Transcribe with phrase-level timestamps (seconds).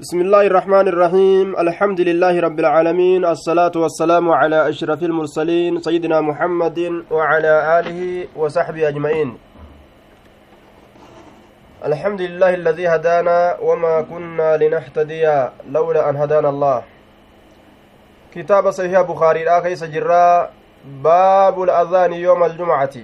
[0.00, 7.04] بسم الله الرحمن الرحيم الحمد لله رب العالمين الصلاة والسلام على أشرف المرسلين سيدنا محمد
[7.10, 8.00] وعلى آله
[8.36, 9.38] وصحبه أجمعين
[11.84, 15.24] الحمد لله الذي هدانا وما كنا لنهتدي
[15.68, 16.82] لولا أن هدانا الله
[18.34, 20.50] كتاب صحيح بخاري الآخر سجرا
[21.04, 22.96] باب الأذان يوم الجمعة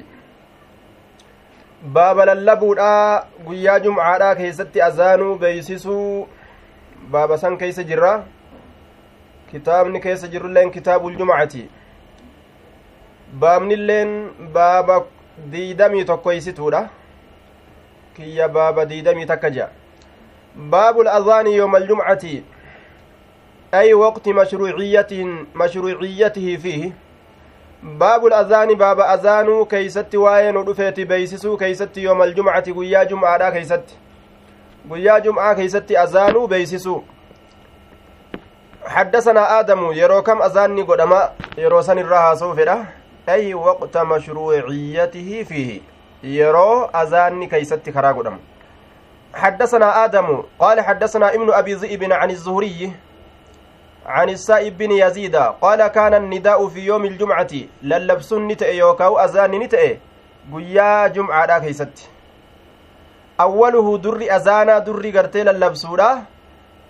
[1.82, 6.28] baaba lallabuudha guyyaa jumcaadhaa keessatti azaanuu beeysisuu
[7.10, 8.24] baaba san keeysa jirra
[9.50, 11.68] kitaabni keessa jirulleen kitaabul jumcati
[13.40, 15.04] baabnilleen baaba
[15.52, 16.88] diidamii tokkoysituudha
[18.16, 19.68] kiyya baaba diidamii takka jea
[20.56, 22.24] baabu الأذان يوم الجمعة
[23.74, 24.28] أي وقت
[25.54, 26.92] مشروعيته فيه
[27.82, 33.94] baabu azaani baaba azaanuu keeysatti waa'ee nu dhufeeti beeysisuu keeysatti yooma aljumcati guyyaa jum'aadha keeysatti
[34.88, 37.04] guyyaa jum'aa keeysatti azaanuu beeysisuu
[38.86, 42.84] حدثنا آدم يرو كم أذاني قدما يرو سن الرها صوفرة
[43.28, 45.80] أي وقت مشروعيته فيه
[46.22, 48.38] يرو أذاني كيست كرا قدم
[49.34, 52.92] حدثنا آدم قال حدثنا ابن أبي ذئب عن الزهري
[54.06, 57.52] عن السائب بن يزيد قال كان النداء في يوم الجمعة
[57.82, 59.98] للبسن نتأ يوكاو أذان نتأ
[60.54, 62.08] قيا جمعة كيست
[63.38, 66.10] در أذانا در قرتي للبسولا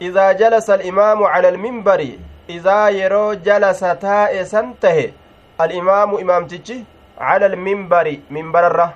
[0.01, 2.01] إذا جلس الإمام على المنبر
[2.51, 5.13] إذا يرو جلس تاء سنته
[5.61, 6.85] الإمام إمام تجي
[7.19, 8.91] على المنبر منبر الره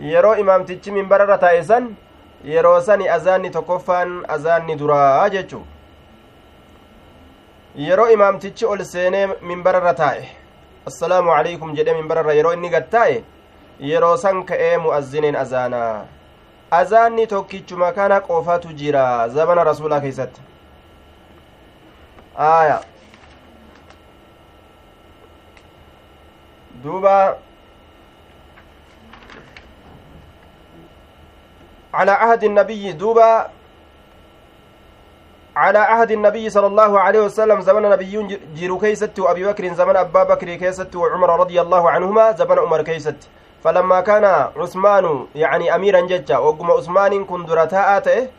[0.00, 1.94] yeroo imaamtichi minbararra taa'e san
[2.44, 5.64] yeroo sani azaanni tokkoffaan azaanni duraa jechuu
[7.76, 10.24] yeroo imaamtichi ol seenee minbararra taa'e
[10.86, 13.22] assalaamu calaykum jedhee minbararra yeroo inni gad taa'e
[13.90, 16.04] yeroo san ka'ee mu'azzineen azaanaa
[16.80, 20.40] azaanni tokkichuma kana qofatu jira zabana rasuulaa keeysatti
[22.36, 22.80] aya.
[26.82, 27.38] Duuba.
[31.94, 33.48] على عهد النبي duuba
[35.56, 40.22] على عهد النبي صلى الله عليه وسلم zamana nabiyyii jiruu keeysatti وابي بكر zamana Abaa
[40.24, 43.28] Bakr keeysatti وعمر رضي الله عنهما zamana Umar keeysatti
[43.64, 44.24] فلما كان
[44.56, 48.30] عثمان يعني اميرا ججا وقم عثمان كن درتاء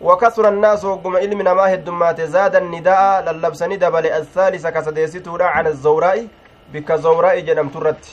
[0.00, 6.26] وكثر الناس وقم علم نما هدمات زاد النداء للبسني دبل الثالثة كسديستورا عن الزوراء
[6.72, 8.04] بك زوراء جنم ترت.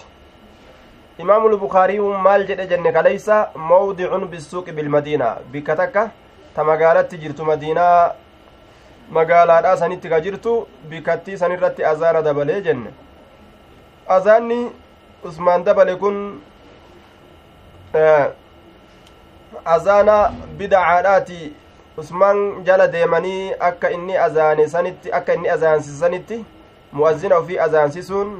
[1.21, 5.37] إمام البخاري مال جد جنك ليس موضع بالسوق بالمدينة.
[5.53, 5.95] بكتك
[6.55, 8.11] تمقالت جرت مدينة
[9.07, 12.91] magaalaadhaa sanitti ka jirtu bikattii san irratti azaana dabalee jenne
[14.15, 14.57] azaanni
[15.23, 15.95] usmaan dabale
[19.65, 20.17] azaana
[20.57, 21.39] bidacaadhaati
[21.97, 26.45] usmaan jala deemanii akka inni azaane sanitti akka inni azaansise sanitti
[26.93, 28.33] mu'azzina ofii azaansisuun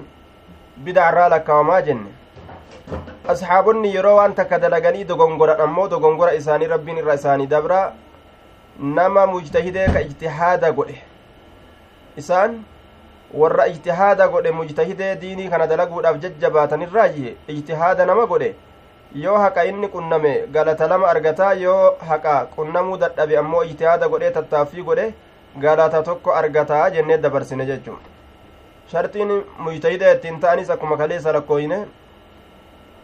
[0.84, 2.12] bidacarraa lakkawamaa jenne
[3.34, 7.80] asxaabonni yeroo waan takka dalaganii dogongoran ammoo dogongora isaanii rabbiin irra isaanii dabra
[9.00, 10.98] nama mujtahidee ka ijtihaada godhe
[12.24, 12.64] isaan
[13.34, 18.56] warra ijtihaada godhe mujtahidee diinii kana dalaguudhaaf jajjabaatanirraayi ijtihaada nama godhe
[19.16, 24.84] yoo haqa inni qunname galata lama argataa yoo haqa qunnamuu dadhabe ammoo ijtihaada godhee tattaaffii
[24.84, 25.14] godhe
[25.60, 28.00] galata tokko argataa jennee dabarsine jechuun
[28.92, 31.80] sharxiin mujtahida ittiin ta'anis akkuma kaleessa lakkooyne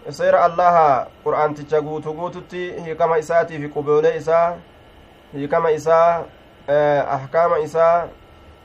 [0.10, 4.56] seera allaha qur'aanticha guutu guututti hiikama isaatii fi isaa
[5.34, 6.24] hiikama isaa
[7.18, 8.08] ahkaama isaa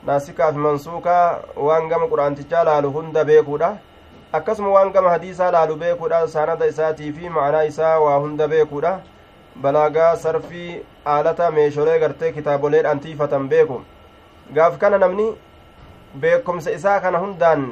[0.05, 3.77] naasikaaf mansuukaa waan gama qur'aantichaa laalu hunda beekuudha
[4.37, 8.91] akkasuma waan gama hadiisaa laalu beekuudha saanada isaatii fi ma'anaa isaa waa hunda beekuudha
[9.61, 10.81] balaagaa sarfii
[11.13, 13.79] aalata meesholee gartee kitaaboleedhaan tiifatan beeku
[14.57, 15.25] gaaf kana namni
[16.25, 17.65] beekumsa isaa kana hundaan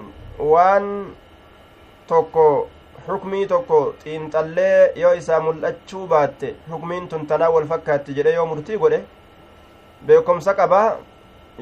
[0.53, 0.87] waan
[2.07, 2.47] tokko
[3.07, 8.77] xukmii tokko xiinxallee yoo isaa mul'achuu baatte xukmiin tun tanaa wal fakkaatti jedhe yoo murtii
[8.83, 8.99] godhe
[10.07, 10.87] beekumsa qabaa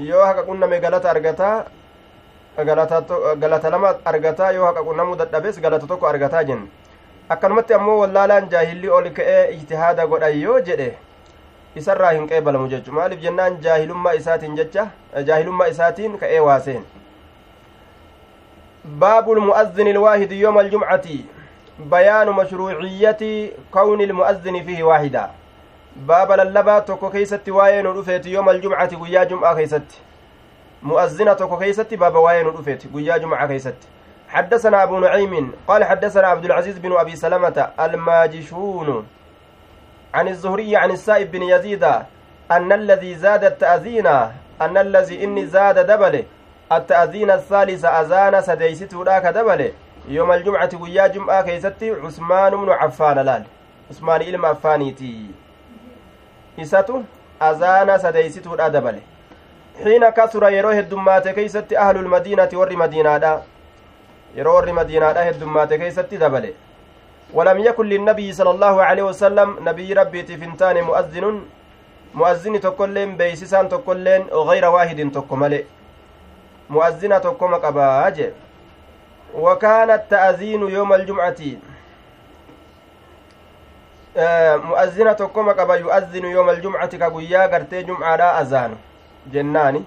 [0.10, 1.56] yoo haqa qunname galata argataa
[2.58, 6.68] galata lama argataa yoo haqa qunnamuu dadhabes galata tokko argataa jenne
[7.30, 10.90] akkanumatti ammoo wallaalaan jaahilli ol ka'ee ijtihaada godhan yoo jedhe
[11.76, 14.88] isarraa hin qeebalamu jechu maaliif jennaan jaahilummaa isaatiin jecha
[15.32, 16.86] jaahilummaa isaatiin ka'ee waaseen
[19.30, 21.08] المؤذن الواحد يوم الجمعة
[21.80, 25.30] بيان مشروعية كون المؤذن فيه واحدا
[25.96, 29.90] باب للبا توكو كيست واين رفيت يوم الجمعة قيا جمعة كيست
[30.84, 33.76] مؤذنة توكو كيست باب واين رفيت قيا جمعة كيست
[34.30, 39.08] حدثنا أبو نعيم قال حدثنا عبد العزيز بن أبي سلمة الماجشون
[40.14, 41.84] عن الزهري عن السائب بن يزيد
[42.52, 44.08] أن الذي زاد التأذين
[44.62, 46.24] أن الذي إني زاد دبله
[46.72, 49.72] التأذين الثالث أذان سديستو ذاك دبله.
[50.08, 53.44] يوم الجمعة ويا جمعة كيستي عثمان بن عفان لال.
[53.90, 55.26] عثمان إلما عفانيتي
[56.62, 57.02] إساتو
[57.42, 59.02] أذان سديستو ذا دبله.
[59.84, 63.42] كثر يرو هدمات كيستي أهل المدينة ور مدينة
[64.36, 66.54] yeroo warri madiinaadha heddummaate keeysatti dabale
[67.34, 71.42] ولم يكن للنبي صلى الله عليه وسلم نبي ربي تفنتان مؤذن.
[72.14, 75.64] مؤذن تكلم بيسسان تكلم غير واحد تكمل
[76.70, 78.32] مؤذن تكم قباج
[79.36, 81.42] وكان التأذين يوم الجمعة.
[84.70, 88.76] مؤذنة تكم قبا يؤذن يوم الجمعة كقويا قرتي جمعة لا أذان.
[89.34, 89.84] جناني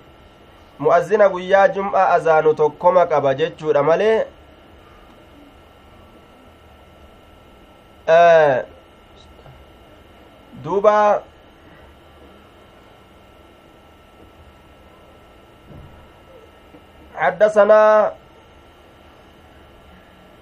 [0.80, 4.24] مؤذن قويا جمعة أذان تكم قبا جتشور مالي
[10.64, 11.22] duuba
[17.16, 18.12] حدثنا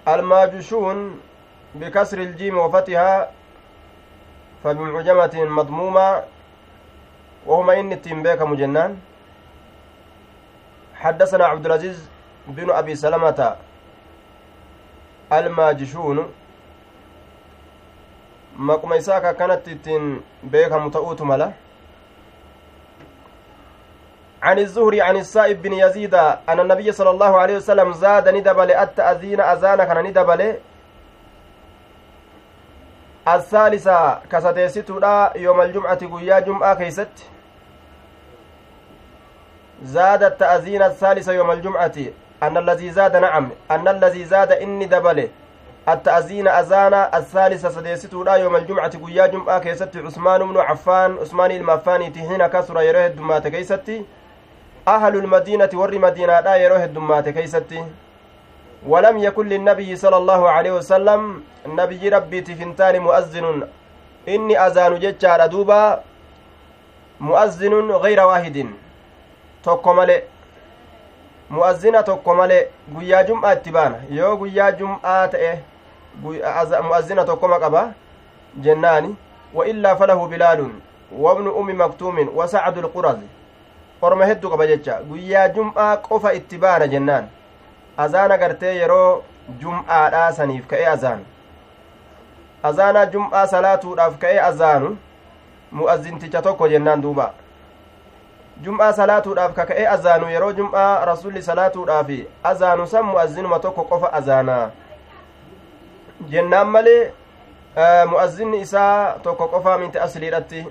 [0.08, 1.20] الماجشون
[1.74, 3.30] بكسر الجيم وفتحها
[4.64, 6.22] فبمعجمة مضمومة
[7.46, 8.98] وهما إن التنبيك مجنان
[10.94, 12.08] حدثنا عبد العزيز
[12.48, 13.56] بن أبي سلمة
[15.32, 16.18] الماجشون.
[18.56, 21.52] maquma isaa ka akkanatti ittiin beekamu ta'uutu mala
[24.42, 26.14] عن الزهري عن السائب بن يزيد
[26.48, 30.56] أن النبي صلى الله عليه وسلم زاد ni dabale التأذين azaana kaan ni dabale
[33.28, 37.35] الثالثة ka sadeestoodhaa يوم الجمعة guyyaa jum'aa keeysatti.
[39.84, 41.92] زاد التأذين الثالثة يوم الجمعة.
[42.42, 43.50] أن الذي زاد نعم.
[43.70, 45.28] أن الذي زاد inni dabale
[45.88, 52.12] التأذين azaana الثالثة sadeestoodhaa يوم الجمعة guyyaa jum'aa keeysatti عثمان بن عفان Usmaan ilma Affaanii
[52.28, 54.04] حين كثر yeroo heddummaate keeysatti
[54.88, 57.84] أهل المدينة ور مدينة لا يروه الدمات كيستي
[58.86, 63.68] ولم يكن للنبي صلى الله عليه وسلم النبي ربي تفنتان مؤذن.
[64.28, 66.00] إني أذان ججار دوبا
[67.20, 68.66] مؤذن غير واحد.
[69.66, 70.22] Tokko malee
[71.50, 72.62] mu'azzina tokko malee
[72.94, 75.52] guyyaa jum'aa itti baana yoo guyyaa jum'aa ta'e
[76.88, 77.82] mu'azzina tokkoma qaba
[78.66, 79.16] jennaani
[79.54, 80.74] waillaa falahu bilaalun
[81.24, 83.26] wabnu ummi maktuumin wasacdu lqurazi
[84.02, 87.28] orma hedduu qaba jecha guyyaa jum'aa qofa itti baana jennaan
[88.04, 89.22] azaana gartee yeroo
[89.60, 91.24] jum'aadhaa saniif ka'e azaanu
[92.62, 94.96] azaana jum'aa salaatuudhaaf ka'e azaanu
[95.72, 97.32] mu'azzinticha tokko jennaan duuba
[98.62, 102.10] jum'aa salaatuudhaaf kaka'ee azaanu yeroo jum'aa rasulli salaatuudhaaf
[102.42, 104.70] azaanu san mu'azzinuma tokko qofa azaanaa
[106.30, 107.12] jennaan malee
[108.10, 110.66] mu'azzinni isaa tokko qofaa miti asliidhatti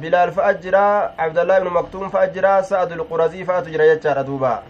[0.00, 0.84] bilaal fa'a jira
[1.18, 3.04] abdallaa ibnu maktuum fa'a jira sa'adul
[3.46, 4.62] fa'atu jira jechaadha duuba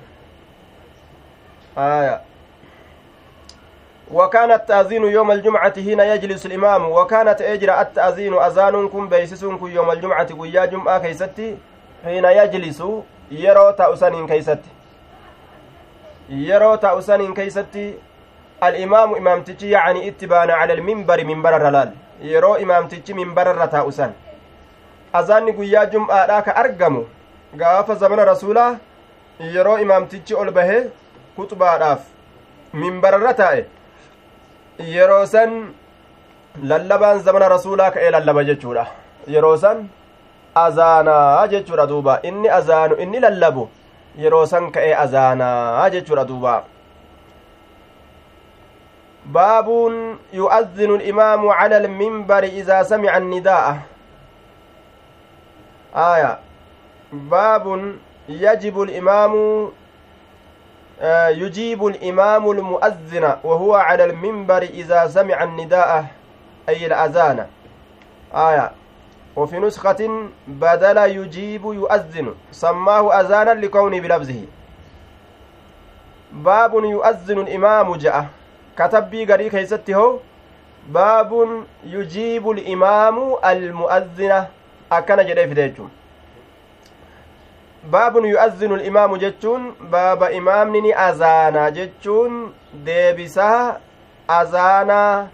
[4.13, 9.91] وكان التأذين يوم الجمعة هنا يجلس الإمام وكانت أجرى التأذين أذان كن بيسسون كن يوم
[9.91, 11.57] الجمعة قيا جمعة كيستي؟
[12.05, 12.83] حين يجلس
[13.31, 14.71] يرو تأسن كيستي.
[16.29, 17.95] يرو تأسن كيستي.
[18.63, 21.93] الإمام إمامتي يعني اتبان على المنبر منبر الرلال.
[22.25, 24.13] imaamtichi minbararra taa'u san
[25.13, 27.07] azaanni guyyaa jum'aadhaa ka argamu
[27.55, 28.79] gaafa zamana rasuulaa
[29.41, 30.91] yeroo imaamtichi ol bahee
[31.37, 32.01] kuxubaadhaaf
[32.73, 33.67] minbararra taa'e
[34.79, 35.75] yeroo san
[36.63, 38.87] lallabaan zamana rasuulaa ka'ee lallaba jechuudha
[39.27, 39.89] yeroo san
[40.55, 43.69] azaanaa jechuudha duuba inni azaanu inni lallabu
[44.19, 46.65] yeroo san ka'ee azaanaa jechuudha duuba
[49.25, 49.69] باب
[50.33, 53.79] يؤذن الإمام على المنبر إذا سمع النداء
[55.97, 56.39] آية
[57.13, 57.95] باب
[58.29, 59.84] يجب الإمام آه
[61.43, 66.07] يجيب الإمام المؤذن وهو على المنبر إذا سمع النداء
[66.69, 67.47] أي الأذان.
[68.35, 68.71] آية.
[69.37, 74.41] وفي نسخة بدل يجيب يؤذن سماه أذانا لكونه بلفظه.
[76.33, 78.27] باب يؤذن الإمام جاء.
[78.77, 80.21] garii keeysatti hoo
[80.93, 84.47] baabun yujiibu limaamu almu'azzina
[84.91, 85.91] akkana jedhee fide jechuun
[87.91, 92.53] baabun yu'azzinu limaamu jechuun baaba imaamni ni azaana jechuun
[92.85, 93.77] deebisaa
[94.29, 95.27] azaanaa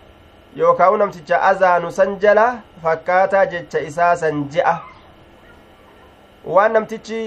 [0.57, 2.47] yookaan namticha azaanu san jala
[2.83, 4.75] fakkaataa jecha isaa san je'a
[6.45, 7.21] waan namtichi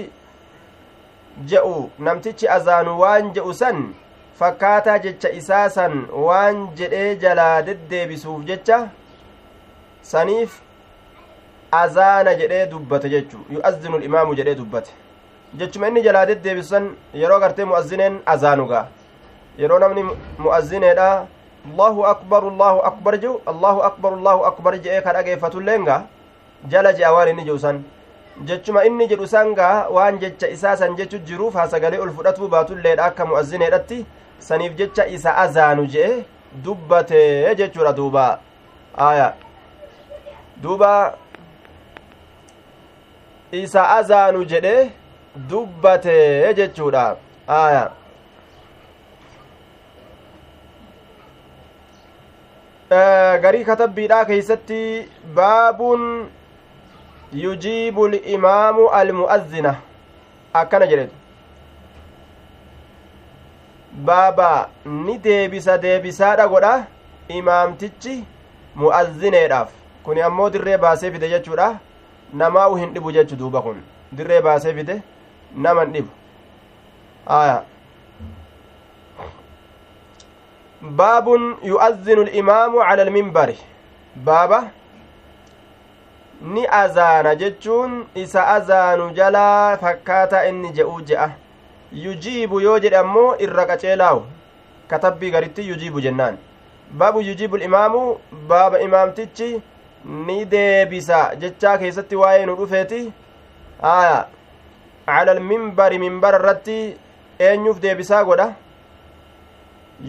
[1.52, 3.80] je'u namtichi azaanu waan je'u san
[4.38, 5.94] fakkaataa jecha isaa san
[6.26, 8.78] waan jedhee jalaa deddeebisuuf jecha
[10.02, 10.60] saniif
[11.82, 14.92] azaana jedhee dubbate jechu yu'azzinu limaamu jedhee dubbate
[15.58, 16.84] jechuma inni jalaa deddeebisan
[17.22, 18.84] yeroo gartee mu'azzineen azaanugaa
[19.62, 20.02] yeroo namni
[20.44, 21.08] mu'azzineedha
[21.68, 25.86] allahu akbar allahu akbar jehu allahu akbar allahu akbar je'ee ka dhageeffatulleen
[26.72, 27.78] jala je'a waan inni jedhu san
[28.48, 33.04] jechuma inni jedhu san gaa waan jecha isaa san jechu jiruuf hasagalee ol fudhatuu baatulleedha
[33.10, 33.98] akka mu'azzineedhatti
[34.48, 36.10] saniif jecha isa azaanu je'e
[36.64, 38.26] dubbatee jechuudha duuba
[39.08, 39.28] aya
[40.62, 40.92] duuba
[43.62, 44.76] isa azaanu jedhe
[45.36, 47.16] dubbatee jechuudha
[47.48, 47.90] aya
[53.42, 56.02] garii katabbiidhaa keeysatti baabuun
[57.32, 59.74] yujiibu limaamu almu'azzina.
[60.52, 61.14] Akkana jedhetu.
[63.92, 66.86] Baaba ni deebisa deebisaadha godha
[67.28, 68.24] imaamtichi
[68.76, 69.70] mu'azzineedhaaf.
[70.04, 71.78] Kun ammoo dirree baasee fide jechuudha.
[72.32, 73.82] Namaa u hin dhibu jechu duuba kun.
[74.12, 75.02] Dirree baasee fide
[75.56, 76.10] naman dhibu
[77.26, 77.62] aya
[80.80, 83.58] baabun yu'azzinu alimaamu cala alminbari
[84.16, 84.70] baaba
[86.42, 91.30] ni azaana jechuun isa azaanu jalaa fakkaataa inni je'uu je'a
[91.92, 94.22] yujiibu yoo jedhe ammoo irra qaceelaawu
[94.88, 96.36] katabbii garitti yujiibu jennaan
[96.92, 98.18] baabu yujiibu imaamu
[98.48, 99.62] baaba imaamtichi
[100.04, 103.12] ni deebisa jechaa keessatti waa'ee nu dhufeeti
[103.82, 104.26] aya
[105.06, 106.96] cala alminbari minbara irratti
[107.38, 108.48] eenyuuf deebisaa godha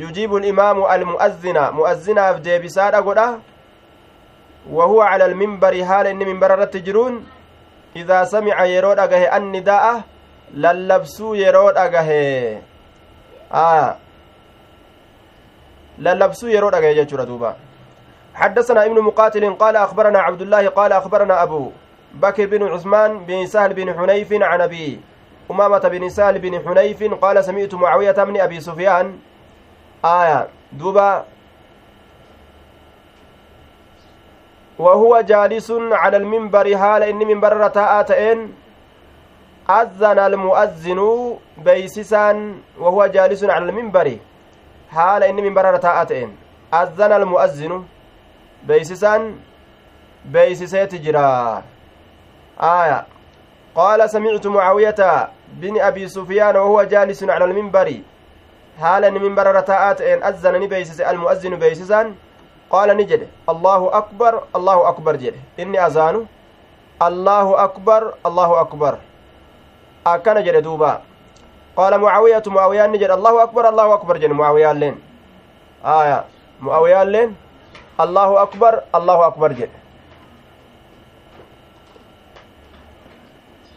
[0.02, 3.28] yujiibu imaamu almu'azzina mu'azzinaaf deebisaadha godha
[4.72, 7.26] وهو على المنبر حال إن منبر الرتجرون
[7.96, 10.02] إذا سمع يرود أجه النداء
[10.54, 12.10] للبسو يرود أجه
[13.54, 13.96] آه.
[15.98, 17.56] للبسو يرود أجه
[18.36, 21.72] حدثنا ابن مقاتل قال أخبرنا عبد الله قال أخبرنا أبو
[22.16, 25.00] بكر بن عثمان بن سهل بن حنيف عن أبي
[25.52, 29.20] أمامة بن سهل بن حنيف قال سمعت معاوية أبي سفيان.
[30.06, 31.26] آية دوبا
[34.80, 36.78] وهو جالس على المنبر.
[36.78, 38.54] حال إن منبر رتاءتين
[39.70, 41.02] أذن المؤذن
[41.58, 42.54] بيسسا.
[42.80, 44.18] وهو جالس على المنبر.
[44.90, 46.38] حال إن منبر رتاءتين
[46.74, 47.84] أذن المؤذن
[48.64, 49.36] بيسسا.
[50.26, 51.64] بيسسيت جرا.
[52.60, 53.06] آية
[53.76, 58.00] قال سمعت معاوية بن أبي سفيان وهو جالس على المنبر
[58.82, 62.14] حال إن منبر رتاءتين أذن بيسس المؤذن بيسسا
[62.72, 66.22] qaala ni jedhe allahu akbar allahu akbar jedhe inni azaanu
[67.08, 68.94] allahu akbar allahu akbar
[70.14, 70.92] akkana jedhe duuba
[71.78, 74.96] qaala mucaawiyatu mucaawiyaan ni jedhe allahu akbar allahu akbar jedhe mucaawiyaalleen
[75.98, 76.18] aya
[76.66, 77.36] mucaawiyaalleen
[78.06, 79.78] allahu akbar allahu akbar jedhe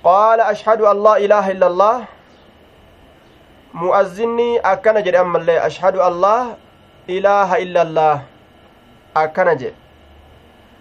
[0.04, 2.06] ashhadu an laa ilaaha illa allah
[3.74, 6.46] mu'azzinni akkana jedhe ammallee ashhadu an laa
[7.06, 8.20] ilaaha illa allah
[9.14, 9.74] akkana jedhe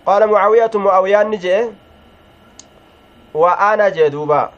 [0.05, 1.71] qaala mucaawiyatu mucaawiyaanni jedhe
[3.33, 4.51] wa ana jee duuba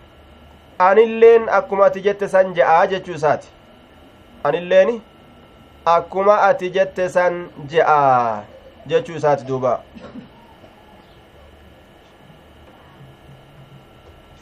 [0.79, 3.47] anilleen akkuma ati jette san je'aa jechuu isaati
[4.43, 5.01] anilleeni
[5.85, 8.43] akkuma ati jette san je'aa
[8.87, 9.81] jechuu isaati duuba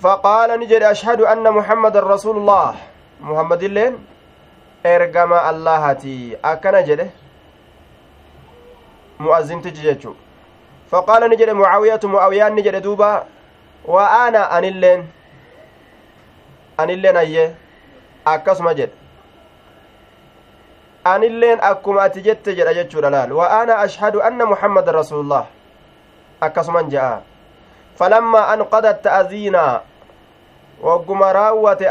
[0.02, 2.76] فقال نجد أشهد أن محمد رسول الله
[3.22, 3.96] محمد اللين
[6.44, 7.12] akkana jedhe
[9.20, 10.16] mu'azzintichi jechu
[10.92, 13.26] faqaala ni jedhe mucaawiyatu mucaawiyaan ni jedhe duuba
[13.86, 15.04] wa ana anilleen
[16.78, 17.56] anilleen ayye
[18.26, 18.94] akkasuma jedhe
[21.04, 25.46] anilleen akkuma ati jette jedha jechuudha laal wa ana ashhadu anna muhammadan rasuulullah
[26.42, 27.22] akkasuman je'a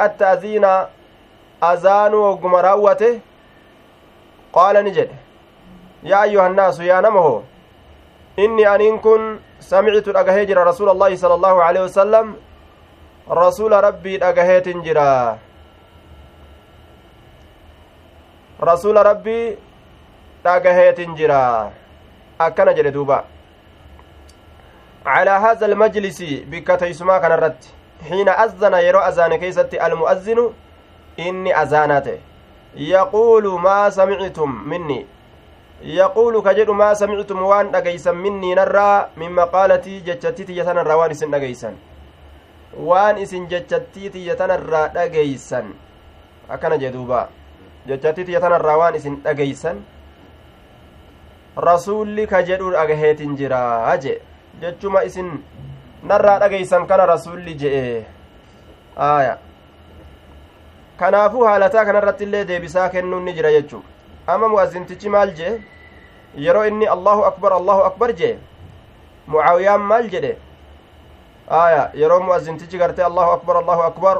[0.06, 0.72] atta'aziina
[1.70, 3.10] azaanuu wagguma raawwate
[4.54, 5.16] qaala ni jedhe
[6.10, 7.44] yaa ayyuha annaasu yaa nama ho
[8.44, 12.34] inni aniin kun samicitu dhagahee jira rasuula allaahi sala allaahu aleyhi wasalam
[13.42, 15.38] rasuula rabbii dhagaheetin jira
[18.70, 19.56] rasuula rabbii
[20.44, 21.40] dhagaheetin jira
[22.38, 23.24] akkana jedhe duuba
[25.06, 27.68] calaa haza almajlisi bikka teeysumaa kana irratti
[28.08, 30.44] xiina azzana yeroo azaane keeysatti almu'azzinu
[31.26, 32.18] inni azaanaa ta'e
[32.92, 34.98] yaquulu maa samictum minni
[35.98, 41.74] yaquulu ka jedhu maa samictum waan dhageysan minniinarraa min maqaalatii jechattii tiyyatanarraa waan isin dhageysan
[42.90, 45.74] waan isin jechattii tiyyatanarraa dhageysan
[46.56, 47.26] akkana jee duuba
[47.90, 49.84] jechattii tiyyatanarraa waan isin dhageysan
[51.68, 54.20] rasuulli ka jedhu dhagaheetin jiraa je
[54.60, 55.28] jechuma isin
[56.02, 58.06] narraa dhageeysan kana rasulli je'e
[58.96, 59.38] aya
[61.00, 63.82] kanaafuu haalataa kanarratti illee deebisaa kennuun ni jira jechuu
[64.26, 65.52] ama mu'azintichi maal jee
[66.46, 68.38] yeroo inni allahu akbar allahu akbar jee
[69.34, 70.32] mucaawiyaan maal jedhe
[71.60, 74.16] aya yeroo mu'azintichi gartee allahu akbar allahu akbar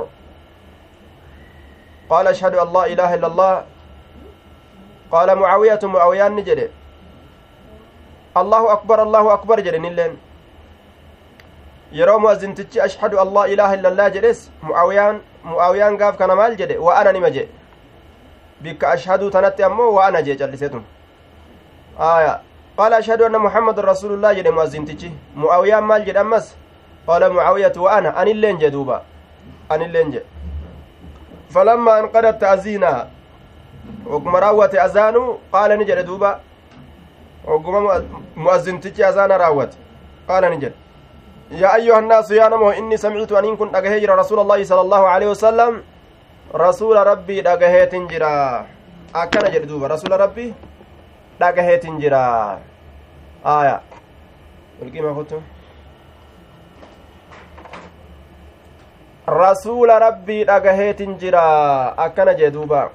[2.10, 3.52] qaala ashhadu an laa ilaaha illa allah
[5.14, 6.68] qaala mucaawiyatu mucaawiyaan ni jedhe
[8.42, 10.14] allahu akbar allahu akbar jedhe nilleen
[12.04, 16.98] mu'azintichi ashhadu an laa ilaaha illa allah jedhes mucaawiyaan mu'aawiyaan gaaf kana maal jedhe wa
[17.00, 17.48] ana nima jedhe
[18.60, 20.84] bikka ashhaduu tanatti ammoo wa ana jee callisetun
[21.98, 22.40] aya
[22.76, 26.54] qaala ashhadu anna muhammadan rasuulullah jedhe mu'azintichi mu'aawiyaan maal jedhe ammas
[27.06, 29.02] qaala mucaawiyatu wa ana anilleen jee duuba
[29.68, 30.26] anilleen jedhe
[31.50, 33.08] فلما انقضت تأذينها
[34.06, 36.40] وقم راوت أذانه قال نجد دوبا
[37.44, 38.02] وقم
[38.36, 39.72] مؤذن تجي أذان راوت
[40.28, 40.72] قال نجد
[41.50, 45.28] يا أيها الناس يا نمو إني سمعت أن كنت أجهجر رسول الله صلى الله عليه
[45.30, 45.72] وسلم.
[46.54, 48.66] رسول ربي أجهيت جرا
[49.14, 50.54] أكن جد دوبا رسول ربي
[51.42, 52.26] أجهيت جرا
[53.46, 53.80] آية.
[54.82, 55.40] القيمة فتو
[59.26, 61.42] rasuula rabbii dhagaheetin jira
[61.98, 62.90] akkana jee duuba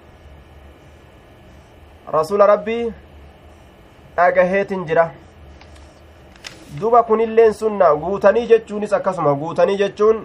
[2.08, 2.94] rasuula rabbii
[4.16, 5.12] dhagaheetin jira
[6.80, 10.22] duba kunilleen sunna guutanii jechuunis akkasuma guutanii jechuun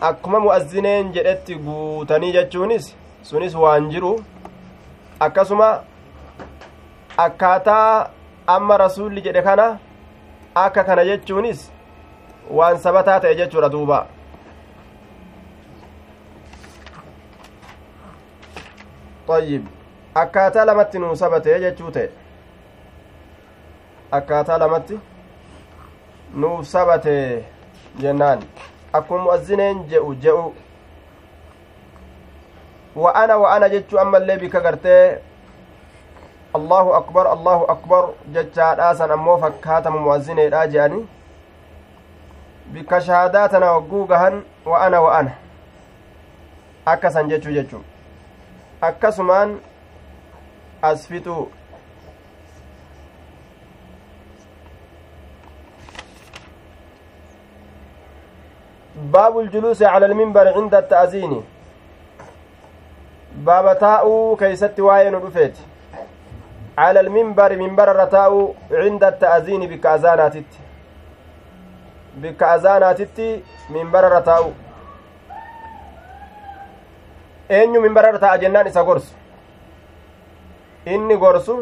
[0.00, 4.12] akkuma mu'azzineen jedhetti guutanii jechuunis sunis waan jiru
[5.20, 5.68] akkasuma
[7.26, 8.10] akkaataa
[8.46, 9.78] amma rasuulli jedhe kana
[10.54, 11.70] akka kana jechuunis
[12.50, 14.06] waan sabataa ta'e jechuudha duuba
[19.28, 19.62] طيب
[20.14, 21.90] akkaataa lamatti nuu sabate jechuu
[24.16, 24.98] akkaataa lamatti
[26.42, 27.44] nuuf sabate
[28.02, 28.40] jennaan
[28.92, 30.54] akkuma mu'azzineen je'u je'u
[33.02, 35.18] wa ana wa ana jechuu ammallee bika gartee
[36.54, 38.04] allahu akbar allahu akbar
[38.36, 41.06] jechaadhaasan ammoo fakkaatama mu'azzineedha je'anii
[42.76, 45.32] bikka shahaadaa tana wagguu gahan wa ana wa ana
[46.94, 47.82] akkasan jechuu jechuu
[48.80, 49.58] akkasumaan
[50.82, 51.08] as
[59.12, 61.42] باب الجلوس على المنبر عند التأذين
[63.36, 65.56] باب تاء كيست واين رفيت
[66.78, 70.50] على المنبر منبر الرتاء عند التأذين بك أذاناتت
[72.22, 74.50] bikka azaanaatitti minbararra taa'u
[77.58, 79.14] eenyu minbararra taa'a jennaan isa gorsu
[80.96, 81.56] inni gorsu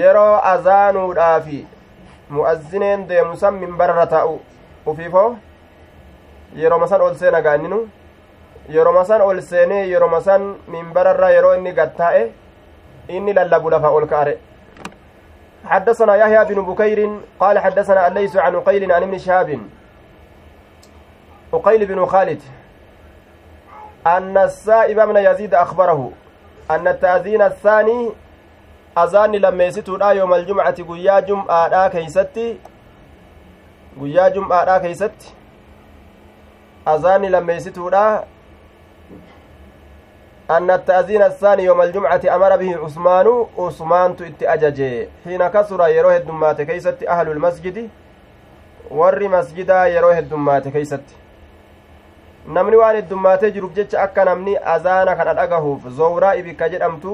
[0.00, 1.60] yeroo azaanuudhaafi
[2.38, 4.24] mu'azzineen deemu san minbararra
[4.86, 5.36] ufiifoo
[6.56, 7.88] yeroma san ol seena gaanninu
[8.68, 12.32] yeroma san ol seenee yeroma san minbararra yeroo inni gattaa'e
[13.08, 14.38] inni lallabu lafa ol ka'are.
[15.64, 19.58] حدثنا يحيى بن بكير قال حدثنا الليث عن عقيل عن ابن شهاب.
[21.52, 22.40] عقيل بن خالد.
[24.06, 26.12] أن السائب بن يزيد أخبره
[26.70, 28.10] أن التأذين الثاني
[28.98, 32.58] أذان لما يستو يوم الجمعة قيا جمعة كيستي
[34.00, 35.39] قيا جمعة كيستي.
[36.88, 37.88] أذان لما يستو
[40.50, 46.60] أن التأذين الثاني يوم الجمعة أمر به عثمان عثمان تؤتي أججي حين كسر يروه الدمات
[46.62, 47.88] كيست أهل المسجد
[48.90, 51.14] warri masjidaa yeroo heddummaate keeysatti
[52.54, 57.12] namni waan heddummaatee jiruuf jecha akka namni azaana kana dhagahuuf zowraa ibikka jedhamtu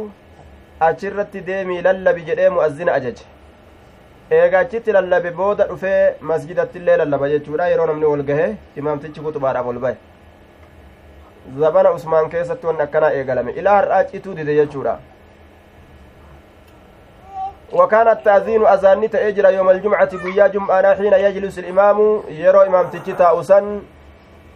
[0.88, 3.26] achirratti deemii lallabi jedhee mu'azzina ajaje
[4.30, 9.66] eega achitti lallabe booda dhufee masjidatti illee lallaba jechuudha yeroo namni ol gahe imaamtichi kuxubaadhaaf
[9.72, 9.96] ol bahe
[11.58, 14.98] zabana usmaan keessatti wanni akkanaa eegalame ilaa har'aa cituu dide jechuudha
[17.72, 23.82] وكان التأذين أذان تأجر يوم الجمعة قيا جمعة حين يجلس الإمام يرو إمام تجتا أسن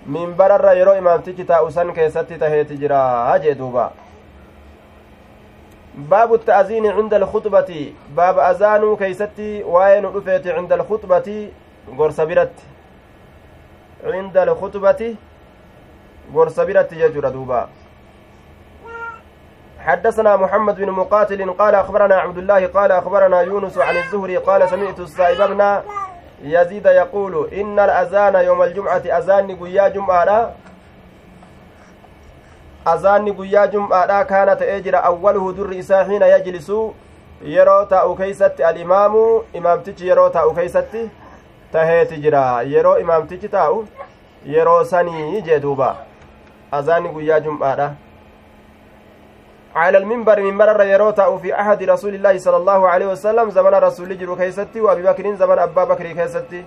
[0.07, 3.03] من برر يرو إمام تجتا أسن كيست تهي تجرا
[3.35, 3.55] هجي
[5.95, 7.93] باب التأذين عند الخطبة.
[8.17, 11.49] باب أذان كيستي وين رفيت عند الخطبة.
[11.99, 12.53] غرس برت
[14.05, 15.17] عند الخطبة.
[16.35, 17.69] غرس برت يجر دوبا.
[19.81, 25.01] حدثنا محمد بن مقاتل قال أخبرنا عبد الله قال أخبرنا يونس عن الزهري قال سمعت
[25.01, 25.81] السائب بن
[26.43, 30.55] يزيد يقول إن الأذان يوم الجمعة أذان قيا جمعة
[32.89, 36.73] azaana guyyaa jum'aa كان ta'ee jira أوله dura isaa حين يجلس
[37.45, 41.11] yeroo taa'u keeysatti الإمام imaamtichi yeroo taa'u keeysatti
[41.73, 42.63] taheeti jira.
[42.63, 43.87] Yeroo imaamtichi taa'u
[44.45, 45.97] yeroo sanii jee duuba.
[46.73, 47.95] Azaanni guyyaa jum'aadha
[49.75, 54.19] على المنبر minbararra yeroo taa'u في عهد رسول الله صلى الله عليه وسلم zamana rasuulaa
[54.19, 56.65] jiruu keeysatti وأبي بكر zamana Abaa Bakr keeysatti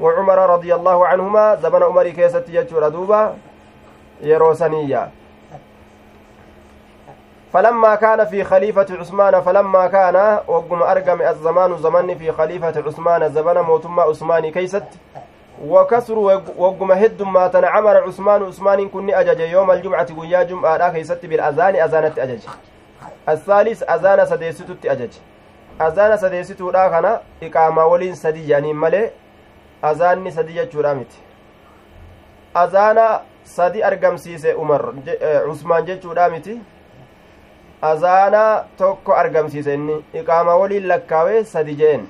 [0.00, 3.34] وعمر رضي الله عنهما zamana Umar keeysatti jechuu duuba
[4.20, 5.19] يروسانية
[7.52, 13.60] فلما كان في خليفة عثمان فلما كان وقم أرقم الزمان زمن في خليفة عثمان زمن
[13.60, 14.84] موتما عثمان كيست
[15.64, 16.18] وكسر
[16.58, 22.14] وقم هد ما تنعمر عثمان عثمان كن أجج يوم الجمعة ويا جمعة كيست بالأذان أذانة
[22.18, 22.42] أجج.
[23.28, 25.12] الثالث أذان سديستو أجج.
[25.80, 29.10] أذان سديستو لا كان إقامة ولين سدي يعني ملي
[29.84, 31.12] أذان سدي جرامت
[32.56, 34.92] أذان sadi argamsiise umar
[35.46, 36.60] cusmaan jechuudha miti
[37.82, 42.06] azaana tokko argamsiise inni iqaama waliin lakkaawee sadi jeen.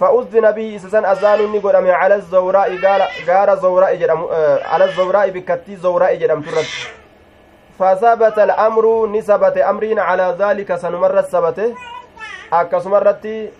[0.00, 4.20] فأذن به إسسان أذان إني قدام على الزوراء قال قال زوراء جرم
[4.64, 6.68] على الزوراء بكتي زوراء جرم ترد
[7.78, 11.74] فثبت الأمر نسبة أمرين على ذلك سنمرت ثبته
[12.50, 13.50] akkasumarratti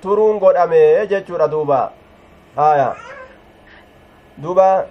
[0.00, 1.92] turuun godhame jechuudha duuba.
[2.56, 2.96] Aya.
[4.40, 4.88] Duuba.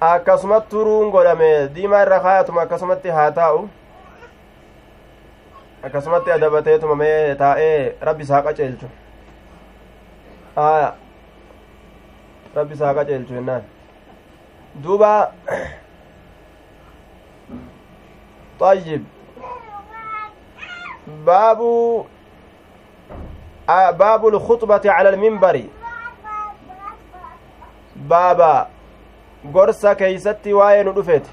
[0.00, 3.68] Akkasumatti turuun godhame diimaa irra kaayatuma akkasumatti haa taa'u
[5.86, 8.86] akkasumatti adabateetuma mee taa'ee rabbi isaa qaceelchu
[10.56, 10.94] aya
[12.56, 13.62] rabbi isaa qaceelchu jennaan
[14.82, 15.12] duuba
[18.60, 19.04] طيب
[21.06, 21.58] باب
[23.98, 25.64] باب الخطبة على المنبر
[27.96, 28.68] بابا
[29.52, 31.30] gorsa keeysatti waa'ee nu dhufeeti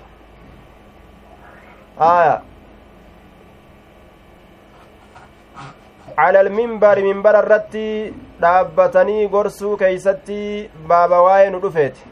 [2.12, 2.42] aya
[6.16, 7.86] cala alminbari minbara irratti
[8.46, 10.40] dhaabbatanii gorsuu keeysatti
[10.94, 12.12] baaba waa'ee nu dhufeeti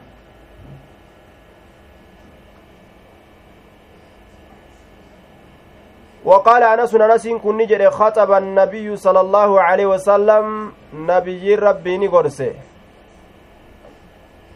[6.30, 12.54] وقال أنس أنس كن نجري خطب النبي صلى الله عليه وسلم نبي ربي نقرسه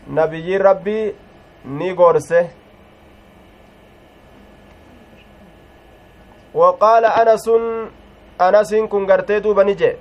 [0.10, 1.14] نبي ربي
[1.66, 2.48] نقرسه
[6.54, 7.50] وقال أنس
[8.42, 9.92] أنس كن قرتي دوبا نجي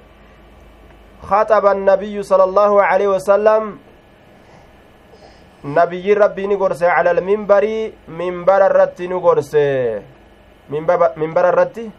[1.23, 3.79] خطب النبي صلى الله عليه وسلم.
[5.65, 7.65] نبي ربي نقرسه على المنبر
[8.09, 10.03] منبر الرت نقرسه
[10.73, 11.91] minbara irratti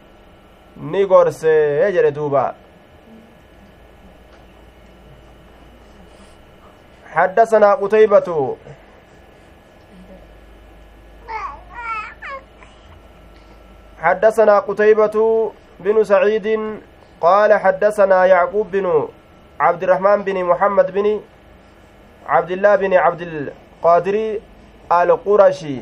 [0.78, 2.56] ni gorsee jedhe duuba
[7.14, 8.58] حدثنا قتيبة.
[14.04, 15.16] حدثنا قتيبة
[15.80, 16.48] بن سعيد
[17.22, 19.08] قال حدثنا يعقوب بن
[19.60, 21.22] عبد الرحمن بن محمد بن
[22.28, 24.40] عبد الله بن عبد القادر
[24.92, 25.80] القرشي.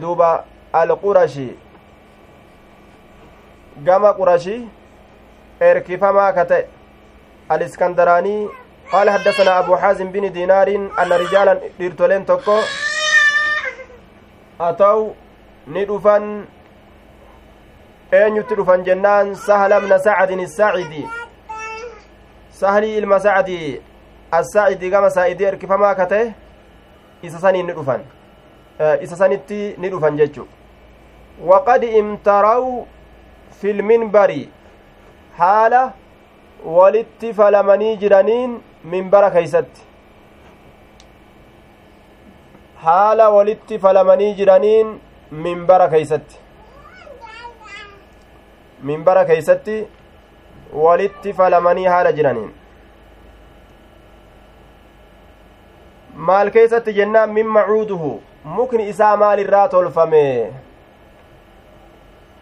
[0.00, 1.56] duuba alqurashi
[3.84, 4.68] gama qurashi
[5.60, 6.68] erkifamaa ka ta'e
[7.48, 8.48] aliskandaraanii
[8.92, 12.60] قال حدثنا أبو حازم بن دينار أن رجالا ديرتولين توكو.
[15.68, 16.44] أتوا ندفن
[18.12, 21.02] eenyutti dhufan jennaan sahla bna sacdin isaacidi
[22.60, 23.56] sahlii ilma sacdi
[24.38, 26.28] assaacidi gama saa'idii erkifamaa ka ta'e
[27.28, 28.00] isa saniin ni dhufan
[29.06, 30.46] isa sanitti ni dhufan jechu
[31.50, 32.64] waqad imtaraw
[33.60, 34.40] fi lminbari
[35.40, 35.82] haala
[36.78, 38.54] walitti falamanii jiraniin
[38.94, 39.82] minbara keeysatti
[42.86, 44.96] haala walitti falamanii jiraniin
[45.30, 46.36] minbara keeysatti
[48.90, 49.76] minbara keeysatti
[50.84, 52.50] walitti falamanii haala jiraniin
[56.30, 58.12] maal keeysatti jennaan min macuuduhu
[58.44, 60.52] mukni isaa maalirraa tolfame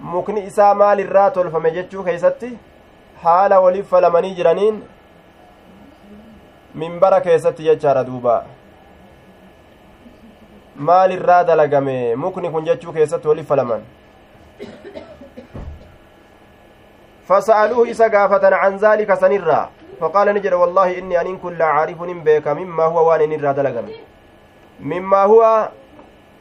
[0.01, 2.59] mukni isaa maalirraa tolfame jechuu keeysatti
[3.25, 4.83] haala waliif falamanii jiraniin
[6.75, 8.45] minbara keessatti jechaadha duuba
[10.77, 13.83] maalirraa dalagame mukni kun jechuu keessatti waliif falaman
[17.27, 22.85] فسألوه إسا قافة عن ذلك سنرا فقال نجد والله إني أن كل عارف بك مما
[22.85, 23.87] هو وان نرى دلقم
[24.81, 25.43] مما هو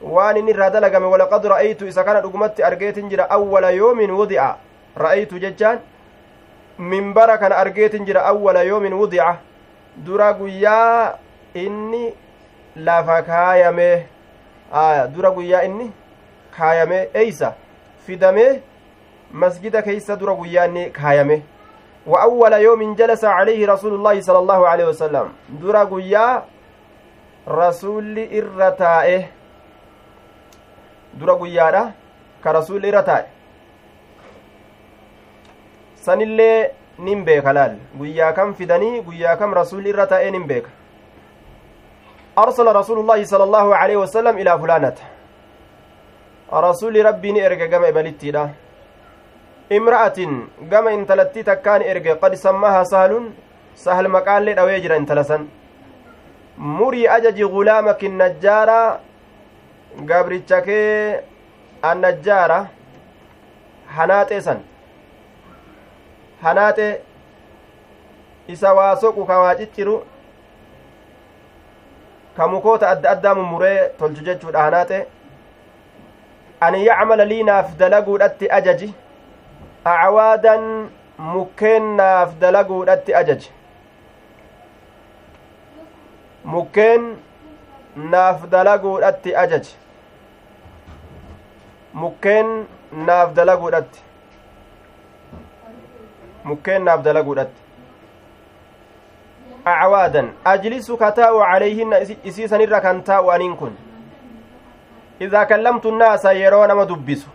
[0.04, 4.58] inni irraa dalagame walaqad ra'aytu isa kana dhugumatti argeetin jira awwala yoomin wudi'a
[4.98, 5.80] ra'aytu jechaan
[6.78, 9.40] minbara kana argeetin jira awwala yoomin wudi'a
[9.98, 11.18] dura guyyaa
[11.54, 12.14] inni
[12.76, 14.06] lafa kaayame
[14.84, 15.92] aya dura guyyaa inni
[16.58, 17.54] kaayame eysa
[18.06, 18.62] fidamee
[19.32, 21.42] masjida keeysa dura guyyaanni kaayame
[22.14, 25.26] وأول يوم جلس عليه رسول الله صلى الله عليه وسلم
[25.62, 26.44] درا قيا
[27.50, 29.24] رسول إرتائه
[31.20, 31.92] درا قيا
[32.44, 33.26] كرسول إرتائه
[36.06, 40.70] sanillee nin beeka laal guyyaa kam fidanii guyyaa kam rasuulli irra ta'ee nin beeka
[42.38, 44.98] أرسل رسول الله صلى الله عليه وسلم إلى فلانة.
[46.54, 48.44] رسول ربي نرجع جمع بلتيدا
[49.72, 50.20] امرأة
[50.72, 52.14] جمع إن تلتيت كان إرجع.
[52.14, 53.14] قد سماها سهل.
[53.76, 55.48] سهل مكان لي أو يجرى إن تلسن
[56.58, 59.00] مري أجج غلامك النجارة.
[60.00, 60.68] جبرتك
[61.86, 62.60] النجارة.
[63.96, 64.60] حنات إسن
[66.44, 66.80] حنات
[68.50, 69.80] إسواسك وكواجت
[72.38, 75.00] ka mukoota adda addaa mummuree tolchu jechuudha hanaaxe
[76.68, 78.90] an yacmala lii naaf dalaguudhatti ajaji
[79.94, 80.66] acwaadan
[81.34, 83.50] mukkeen naaf dalaguudhatti ajaji
[86.54, 87.04] mukkeen
[88.14, 89.76] naaf dalaguudhatti ajaji
[92.04, 92.50] mukkeen
[93.10, 94.00] naaf dalaguudhatti
[96.50, 97.65] mukkeennaaf dalaguudhatti
[99.66, 103.74] acwaadan ajlisu ka taa'u calayhinna isiisan irra kan taa'u aniin kun
[105.20, 107.30] idaa kallamtu naasa yeroo nama dubbisu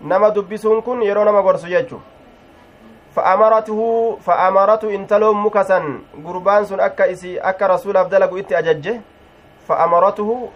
[0.00, 2.00] nama dubbisuun kun yeroo nama gorsu jechu
[3.14, 9.00] fa'amaratuhu fa'amaratu intaloon muka san gurbaan sun akka isi akka rasuulaaf dalagu itti ajajje
[9.68, 10.50] fa'amaratuhu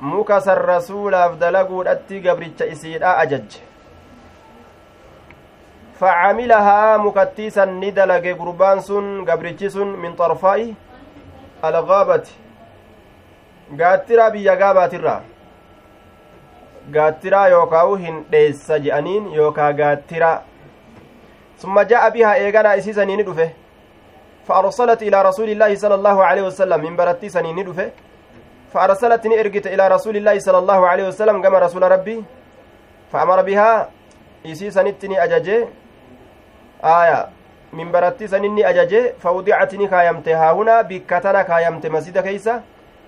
[0.00, 3.69] muka san rasuulaaf dalaguudhatti gabricha isiidha ajajje
[6.00, 10.74] فعملها مكتيسا ندلق قربان سن قبرتش سن من طرفاء
[11.64, 12.26] الغابة.
[13.80, 15.16] قاترا بيا قاباترا.
[16.94, 20.32] قاترا يوكاو هن ديس جأنين يوكا قاترا.
[21.60, 23.50] ثم جاء بها إيغانا إسيسا ندفه
[24.48, 27.90] فأرسلت إلى رسول الله صلى الله عليه وسلم من برتي سنين ندفه
[28.72, 32.24] فأرسلت نئرقت إلى رسول الله صلى الله عليه وسلم كما رسول ربي.
[33.12, 33.90] فأمر بها
[34.46, 35.58] إسيسا نتني أججي
[36.82, 37.28] aya
[37.72, 42.62] minbaratti saninni ajaje fawdicati ni kaayamte haahunaa bikka tana kaayamte masjida keeysa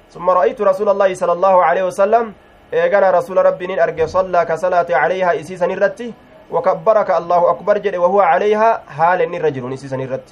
[0.09, 2.35] summa ra'aytu rasuula allaahi sala allaahu aleyhi wasalam
[2.73, 6.15] eegana rasuula rabbiinin arge sallaa ka salaate calayhaa isiisan irratti
[6.53, 10.29] وكبرك الله أكبر جد وهو عليها حال إني رجل إسيسن الرد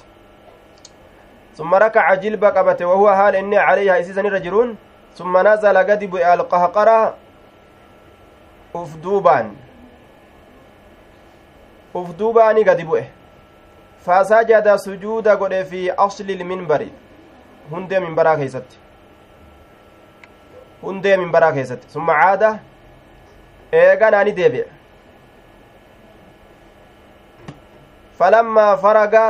[1.57, 4.75] ثم ركع جلب قبته وهو حال إني عليها إسيسن الرجلون
[5.17, 6.99] ثم نزل قد القهقرة
[8.75, 9.47] أفدوبان
[11.95, 13.05] أفدوبان قد بؤه
[14.05, 16.91] fasajada sujuuda godhe fi asli ilminbari
[17.71, 18.77] hundee minbaraa keeysatti
[20.83, 22.49] hundee minbaraa keessatti summa caada
[23.81, 24.65] eeganaani deebi'e
[28.19, 29.23] falammaa faraga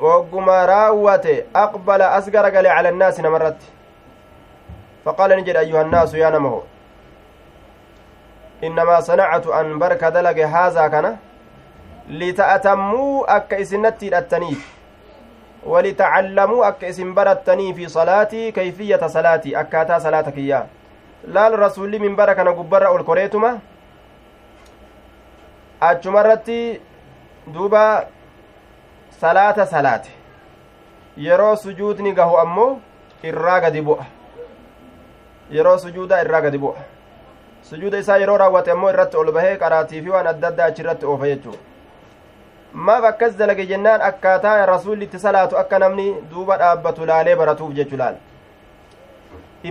[0.00, 3.66] wogguma raawwate aqbala as garagale cala annaasi namarratti
[5.04, 6.60] faqaala ni jedhe ayyuha annaasu yaa namaho
[8.60, 11.16] innamaa sanacatu an barka dalage haazaa kana
[12.10, 14.66] lita'atammuu akka isinatti hidhattaniif
[15.66, 20.66] walitacallamuu akka isin barattanii fi salaatii kayfiyyata salaatii akkaataa salaata kiyyaa
[21.34, 23.50] laal rasulli minbara kana gubbarra ol koreetuma
[25.80, 26.80] achumarratti
[27.54, 27.82] duuba
[29.20, 30.10] salaata salaate
[31.16, 32.70] yeroo sujuudni gahu ammoo
[33.22, 34.06] irraa gadi bu'a
[35.50, 36.82] yeroo sujuudaa irraa gadi bu'a
[37.70, 41.26] sujuuda isaa yeroo raawwate ammoo irratti ol bahee qaraatii fi waan adda addaa achirratti oofa
[41.26, 41.67] jechuudha
[42.86, 47.96] maaf akkas dalage jennaan akkaataa rasuulli itti salaatu akka namni duuba dhaabbatu laalee baratuuf jechu
[48.00, 48.16] laal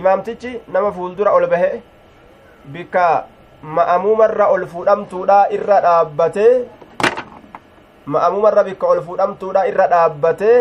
[0.00, 1.70] imaamtichi nama fuuldura ol bahe
[2.74, 3.06] bikka
[3.78, 6.52] ma'amuumarra ol fuudhamtuudha irra dhaabbatee
[8.16, 10.58] ma'amuumarra bikka ol fuudhamtuudha irra dhaabbatee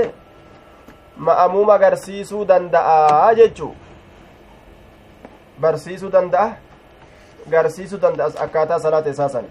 [1.28, 3.74] ma'amuuma agarsiisuu danda'a jechuu
[5.62, 6.50] barsiisuu danda'a
[7.52, 9.48] garsiisuu danda'a akkaataa salaata isaa sana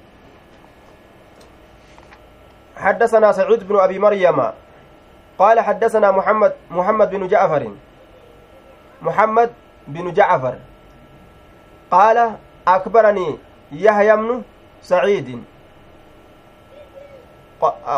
[2.76, 4.52] حدثنا سعود بن أبي مريم.
[5.38, 7.72] قال حدثنا محمد محمد بن جعفر.
[9.02, 9.50] محمد
[9.88, 10.54] بن جعفر.
[11.90, 12.36] قال
[12.68, 13.38] أكبرني
[13.72, 14.42] يحيى بن
[14.82, 15.44] سعيد.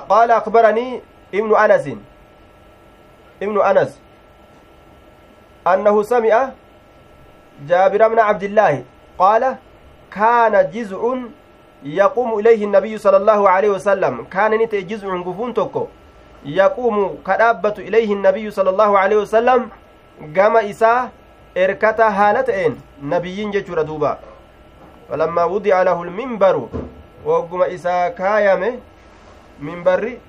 [0.08, 1.02] قال أخبرني
[1.34, 1.86] ابن أنس.
[3.42, 4.00] ابن أنس.
[5.66, 6.50] أنه سمع
[7.66, 8.84] جابر بن عبد الله.
[9.18, 9.56] قال
[10.10, 11.02] كان جزء
[11.84, 15.88] yaquumu ilayhi nabiyyu sala allaahu aleyhi wasalam kaana ni ta'e jiz'un gufuun tokko
[16.44, 19.70] yaquumu ka dhaabbatu ilayhi nabiyyu sala allaahu aleyhi wasalam
[20.34, 21.10] gama isaa
[21.54, 24.18] erkata haala ta'een nabiyyiin jechuudha duuba
[25.10, 26.70] falammaa wudi'a lahu lminbaru
[27.24, 28.78] wogguma isaa kaayame
[29.60, 30.20] minbarri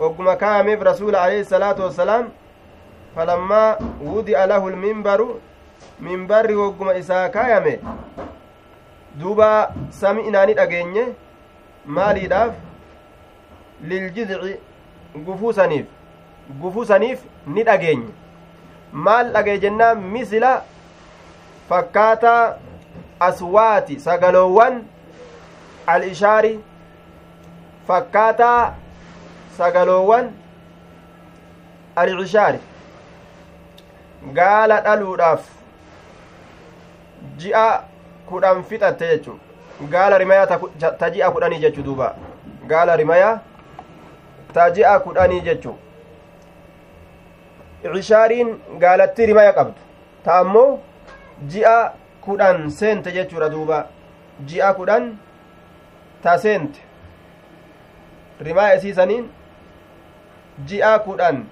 [0.00, 2.28] wogguma kaayameef rasuula alayhi salaatu wassalaam
[3.14, 5.40] falammaa wudi'a lahu lminbaru
[6.00, 7.80] minbarri wogguma isaa kaayame
[9.20, 9.48] duuba
[10.00, 11.04] sami'inaa ni dhageenye
[11.98, 12.54] maaliidhaaf
[13.90, 14.56] liljizci
[15.26, 15.86] gufuu saniif
[16.62, 18.12] gufuu saniif ni dhageenye
[19.06, 20.52] maal dhagee jennaan misila
[21.68, 22.42] fakkaataa
[23.28, 24.80] aswaati sagaloowwan
[25.94, 26.52] al-ishaari
[27.88, 28.74] fakkaataa
[29.58, 30.30] sagaloowwan
[32.04, 32.60] al-ishaari
[34.38, 35.44] gaala dhaluudhaaf
[37.42, 37.68] ji'a
[38.28, 39.38] kudhan fixatte jechu
[39.90, 40.46] gaala rimayaa
[40.98, 42.14] ta ji'a kudhanii jechu duuba
[42.66, 43.34] gaala rimayaa
[44.54, 45.74] ta ji'a kudhanii jechu
[47.94, 49.80] cishaariin gaalatti rimaya qabdu
[50.24, 50.78] ta ammoo
[51.52, 51.92] ji'a
[52.26, 53.78] kudhan seente jechuudha duuba
[54.46, 55.10] ji'a kudhan
[56.22, 56.80] ta seente
[58.40, 59.26] rimaa isiisaniin
[60.68, 61.44] ji'a kudhan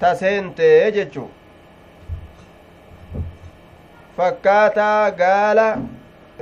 [0.00, 1.28] ta seente jechuu
[4.16, 5.66] fakkaataa gaala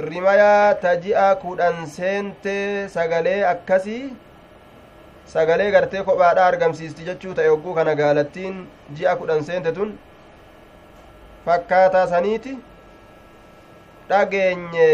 [0.08, 2.54] rimayaa ta ji'a kudhan seente
[2.94, 4.02] sagalee akkasii
[5.35, 8.58] sagalee gartee kophaadha argamsiisti jechuu ta'e hogguu kana gaalattiin
[9.00, 9.92] ji'a kudhan seente tun
[11.48, 12.54] fakkaataa saniiti
[14.12, 14.90] dhageenye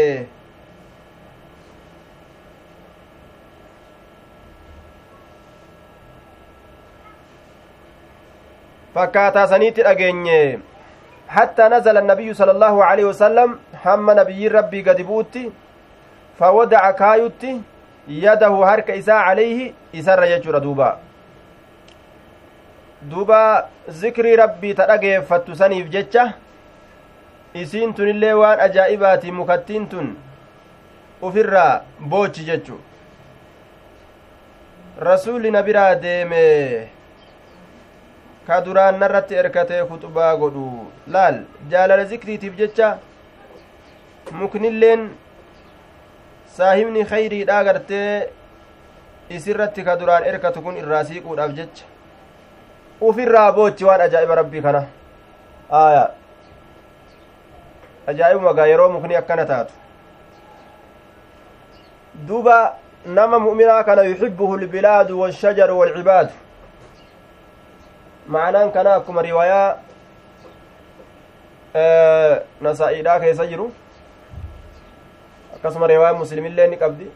[8.93, 10.39] fakkaataa saniitti dhageenye
[11.29, 13.49] حتى نزل النبي صلى الله عليه وسلم
[13.85, 15.51] هم نبي ربي قد بوتي
[16.39, 17.61] فودع كايوتي
[18.07, 20.97] يده هرك إساء عليه إسر يجر دوبا.
[23.01, 26.33] دوبا ذكري ربي ترقى فتسنيف جتشة
[27.53, 30.09] isiin tunillee waan ajaa'ibaati mukattiin tun
[31.21, 32.75] ufirraa boochi jechu
[34.99, 35.95] rasuulli na biraa
[38.49, 40.65] ka duraan narratti erkatee kuxubaa godhu
[41.15, 41.35] laal
[41.71, 42.87] jaalala zikriitiif jecha
[44.41, 45.01] muknilleen
[46.57, 48.13] saahibni khayriidhaa gartee
[49.37, 51.85] isirratti ka duraan erkatu kun irraa siiquudhaaf jecha
[53.09, 54.81] ufirraa boochi waan ajaa'iba rabbii kana
[55.83, 56.03] aya
[58.07, 59.73] ajaa'ibuma gaa yeroo mukni akkana taatu
[62.27, 62.59] duba
[63.05, 66.33] nama mu'minaa kana yuxibbuhu lbilaadu walshajaru walcibaadu
[68.35, 69.77] ma'anaan kana akkuma riwaayaa
[72.67, 73.67] nasaa'iidhaa keessa jiru
[75.55, 77.07] akkasuma riwaayaa muslimillee ni qabdi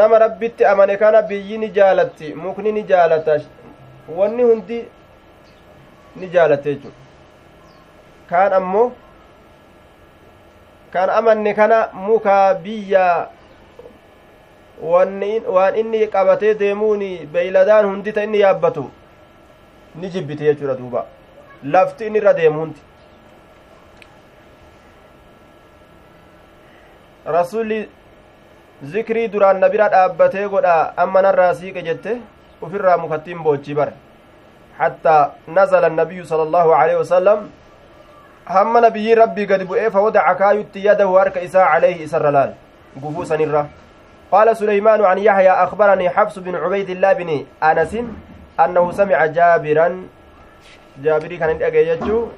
[0.00, 3.40] nama rabbitti amane kana biyyi ni jaalatti mukni ni jaalata
[4.18, 4.78] wanni hundi
[6.16, 6.98] ni jaalatte jechuudha
[8.30, 8.86] kaan ammoo
[10.92, 13.04] kan amanne kana mukaa biyya
[14.82, 18.90] waan inni qabatee deemuun beeyladaan hundi ta inni yaabbatu
[19.94, 21.06] ni jibbite jechuudha duuba
[21.64, 22.80] lafti inni irra deemu hundi
[27.36, 27.88] rasulli
[28.92, 32.12] zikrii duraan na bira dhaabbatee godha amma narraa siiqe jette
[32.62, 33.92] ufirraa mukattiin boochii bare
[34.80, 37.38] حتى نزل النبي صلى الله عليه وسلم
[38.48, 42.54] هم نبي ربي قد بؤe فوضع كايت يده هرك إساء عليه إسر لال
[43.02, 43.66] قفوسا الرّ
[44.32, 47.96] قال سليمان عن يحيى أخبرني حفص بن عبيد الله بن أنس
[48.60, 50.06] أنه سمع جابرا
[51.02, 52.28] جابري كان يجو.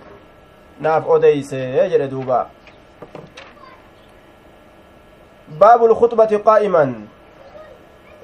[0.80, 2.46] ناف أوديس يجري دوبا.
[5.48, 6.94] باب الخطبة قائما.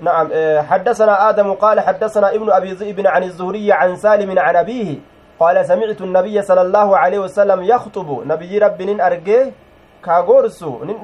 [0.00, 0.28] نعم
[0.62, 4.96] حدثنا آدم قال حدثنا ابن أبي ذئب عن الزهري عن سالم عن أبيه
[5.40, 8.22] قال سمعت النبي صلى الله عليه وسلم يخطب.
[8.26, 9.52] نبي رب نن أرجه
[10.04, 11.02] كاغورسو نن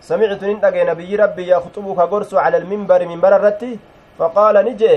[0.00, 3.78] سمعت نندقى نبي ربي يخطب كقرس على المنبر منبر الرتي
[4.18, 4.94] فقال نجي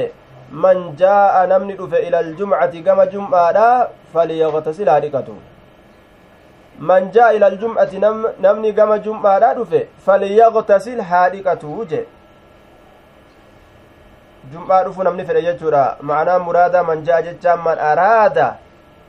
[0.64, 5.38] من جاء نمن دف إلى الجمعة كما جمعة فليغتسل هارقته
[6.80, 9.58] من جاء إلى الجمعة نم نمني كما جمعة
[10.06, 12.04] فليغتسل هارقته جي.
[14.52, 18.48] jum'aa dhufu namni fedhe jechuudha macnaa muraada man jaa jechaan man araada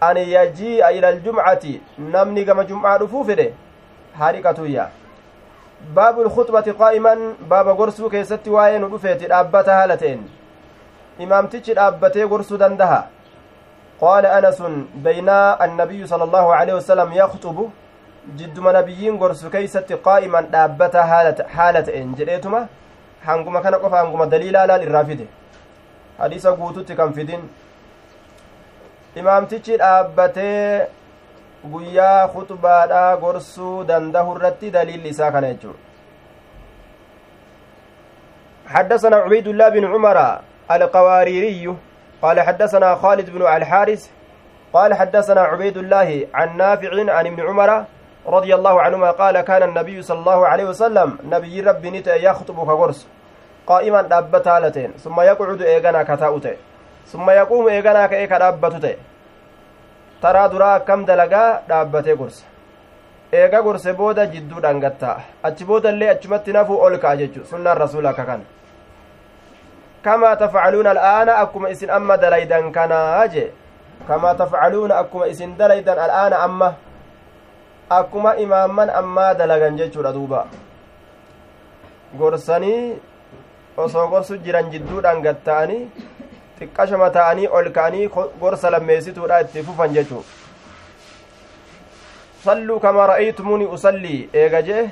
[0.09, 3.47] an yajii'a ila aljumcati namni gama jum'aa dhufuu fedhe
[4.19, 4.85] haadhiqatuyya
[5.95, 10.22] baabu lkhuxbati qaa'iman baaba gorsuu keessatti waa'ee nu dhufeeti dhaabbata haala ta'en
[11.27, 13.01] imaamtichi dhaabbatee gorsuu dandaha
[14.01, 17.70] qaala anasun beynaa annabiyyu sala allahu aleyhi wasalam yakxubu
[18.39, 21.07] jidduma nabiyyiin gorsu keeysatti qaa'iman dhaabbata
[21.57, 22.66] haala ta'en jedheetuma
[23.27, 25.27] hanguma kana qofa hanguma daliilaa laal irraa fide
[26.18, 27.49] hadiisa guututti kan fidin
[29.22, 30.87] imaamtichi dhaabbatee
[31.73, 35.95] guyyaa khutbaadhaa gorsuu dandahu irratti daliilli isaa kana jechuudha.
[38.67, 40.39] حدثنا عبيد الله بن عمر
[40.71, 41.77] القواريري
[42.23, 44.09] قال حدثنا خالد بن الحارث
[44.73, 47.85] قال حدثنا عبيد الله عن نافع عن ابن عمر
[48.27, 53.09] رضي الله عنهما قال كان النبي صلى الله عليه وسلم نبي ربي نت يخطب كغرس
[53.67, 56.57] قائما دابتا لتين ثم يقعد ايغنا كتاوته
[57.07, 58.95] ثم يقوم ايغنا كاي كدابتته
[60.21, 62.45] taraa duraa akkam dalagaa dhaabbatee gorsa?
[63.33, 65.21] Eega gorse booda jidduu dhangatta'a.
[65.43, 68.45] Achi booda illee achumatti nafuu ol ka'a jechu sunnaan rasuula akka kana.
[70.05, 73.53] Kamaa tafcaluuna al'aana akkuma isin amma dalaydan kanaa jee?
[74.09, 76.75] Kamaa tafcaluuna akkuma isin dalaydan al'aana amma?
[77.91, 80.47] Akkuma imaamman ammaa dalagan jechuudha duuba.
[82.19, 83.01] Gorsanii
[83.77, 85.23] osoo gorsu jiran jidduudhaan
[86.61, 88.09] gatta'anii xiqqashama ta'anii ol ka'anii
[88.41, 90.25] gorsa lammeessituudha itti fufan jechuu
[92.45, 94.91] salluu kamaa ra'aytumuni usallii eega jee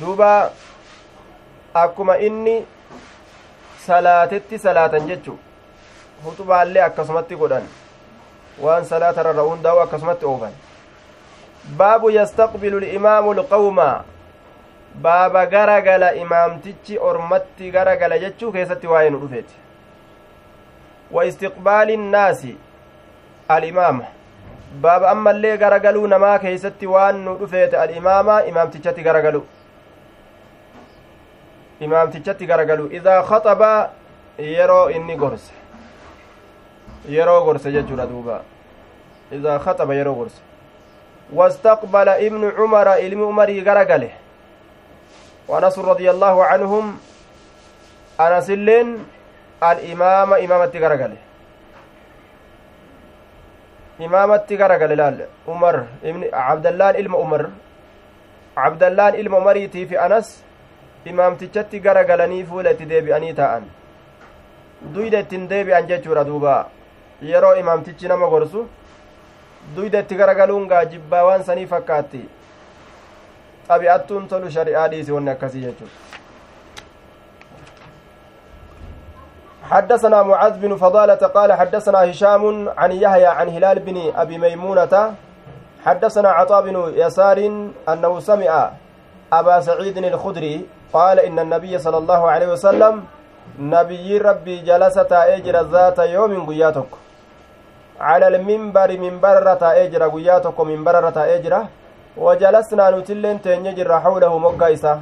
[0.00, 0.52] duuba
[1.74, 2.66] akkuma inni
[3.86, 5.38] salaatetti salaatan jechu
[6.24, 7.62] hutubaallee akkasumatti godhan
[8.62, 10.52] waan salaata rarra hundaa'u akkasumatti oofan
[11.76, 14.04] baabu yastaqbilu limaamu lqawma
[14.94, 19.54] baaba garagala imaamtichi ormatti garagala jechuu keessatti waa'ee nu dhufeeti
[21.10, 22.56] wa istiqbaali innaasi
[23.48, 24.04] alimaama
[24.80, 29.46] baaba ammallee garagaluu namaa keeysatti waan nu dhufeete alimaama imaamtichatti garagalu
[31.80, 33.90] imaamtichatti garagalu idaa khaxaba
[34.38, 35.52] yeroo inni gorse
[37.08, 38.42] yeroo gorse jechuudha duuba
[39.32, 40.40] idaa khaxaba yeroo gorse
[41.32, 44.10] wastaqbala ibnu cumara ilmi umarii garagale
[45.52, 46.84] وأنس رضي الله عنهم
[48.20, 48.88] أنس اللين
[49.70, 51.20] الإمام إمامة غرقله
[54.00, 55.76] إمامة غرقله لال عمر
[56.08, 57.42] ابن عبد الله إلما عمر
[58.56, 60.28] عبد الله إلما عمريتي في أنس
[61.10, 63.64] imaamtichatti garagalanii fuula itti deebi'anii taa'an
[64.94, 66.52] duyda ittiin deebi'an jechuudha duuba
[67.30, 68.62] yeroo imaamtichi nama gorsu
[69.76, 72.22] duyda itti garagaluun gaajibbaa waan sanii fakkaatti
[73.68, 76.12] xabi'attuun tolu shari'aa dhiisi wanni akkasii jechuudha.
[79.72, 85.14] حدثنا معاذ بن فضالة قال حدثنا هشام عن يحيى عن هلال بن أبي ميمونة.
[85.84, 87.38] حدثنا عطاء بن يسار
[87.88, 88.70] أنه سمع
[89.32, 93.04] أبا سعيد الخدري قال إن النبي صلى الله عليه وسلم
[93.58, 96.90] نبي ربي جلس تأجر ذات يوم قياتك.
[98.00, 101.68] على المنبر منبر تأجر قياتك منبر تأجره
[102.16, 105.00] wajalasnaa nutilleen teenye jirra hawlahu moggaa isaa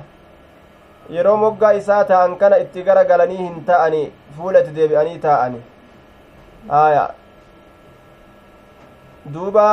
[1.11, 4.02] yeroo moggaa isaa ta'an kana itti gara galanii hin ta'ani
[4.36, 5.62] fuula itti deebi'anii taa'ani
[6.68, 7.08] haya
[9.34, 9.64] duuba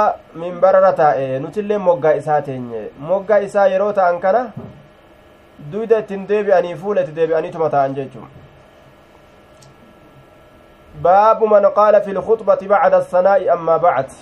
[0.44, 4.42] minbarara taa'e nutilleen moggaa isaa teenye moggaa isaa yeroo ta'an kana
[5.72, 8.28] duyda ittiin deebi'anii fuula itti deebi'aniituma ta'an jechuun
[11.02, 14.18] baabu man qaala fi lkhutbati bacda assanaa'i ammaa bacd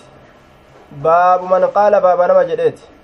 [1.08, 2.95] baabu man qaala baaba nama jedheeti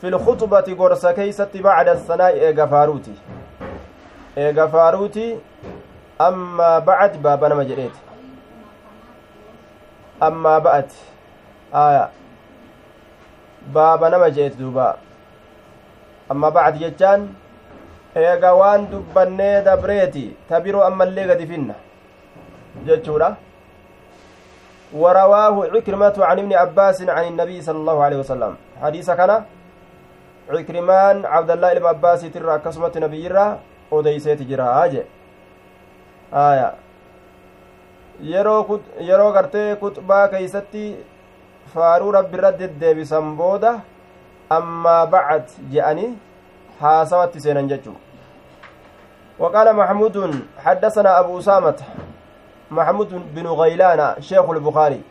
[0.00, 3.14] في الخطبة قرص كيست بعد الثناء إيغا فاروتي
[4.38, 5.38] إيغا فاروتي
[6.20, 7.96] أما بعد بابا نما جريت
[10.22, 10.88] أما بعد
[11.74, 12.08] آية
[13.74, 14.96] بابا نما جريت دوبا
[16.30, 17.34] أما بعد جتان
[18.16, 21.74] eega waan dubbannee dabreeti tabiroo ammallee gadi finna
[22.86, 23.36] jechuudha.
[24.90, 29.42] ورواه عكرمة عن ابن عباس عن النبي صلى الله عليه وسلم حديث كان
[30.56, 33.46] cikrimaan cabdallaa ilma abbaasiitirra akkasumatti nabiyyirra
[33.90, 35.06] odeyseeti jira je
[36.32, 36.74] aya
[38.32, 40.84] yeroo yeroo gartee kuxbaa keeysatti
[41.74, 43.80] faaruu rabbiirra deddeebisan booda
[44.58, 46.12] ammaa bacad je'anii
[46.80, 47.98] haasawatti seenan jechuu
[49.40, 50.16] وقال محمود
[50.64, 51.78] حدثنا أبو أسامة
[52.70, 55.02] محمود بن غيلان شيخ البخاري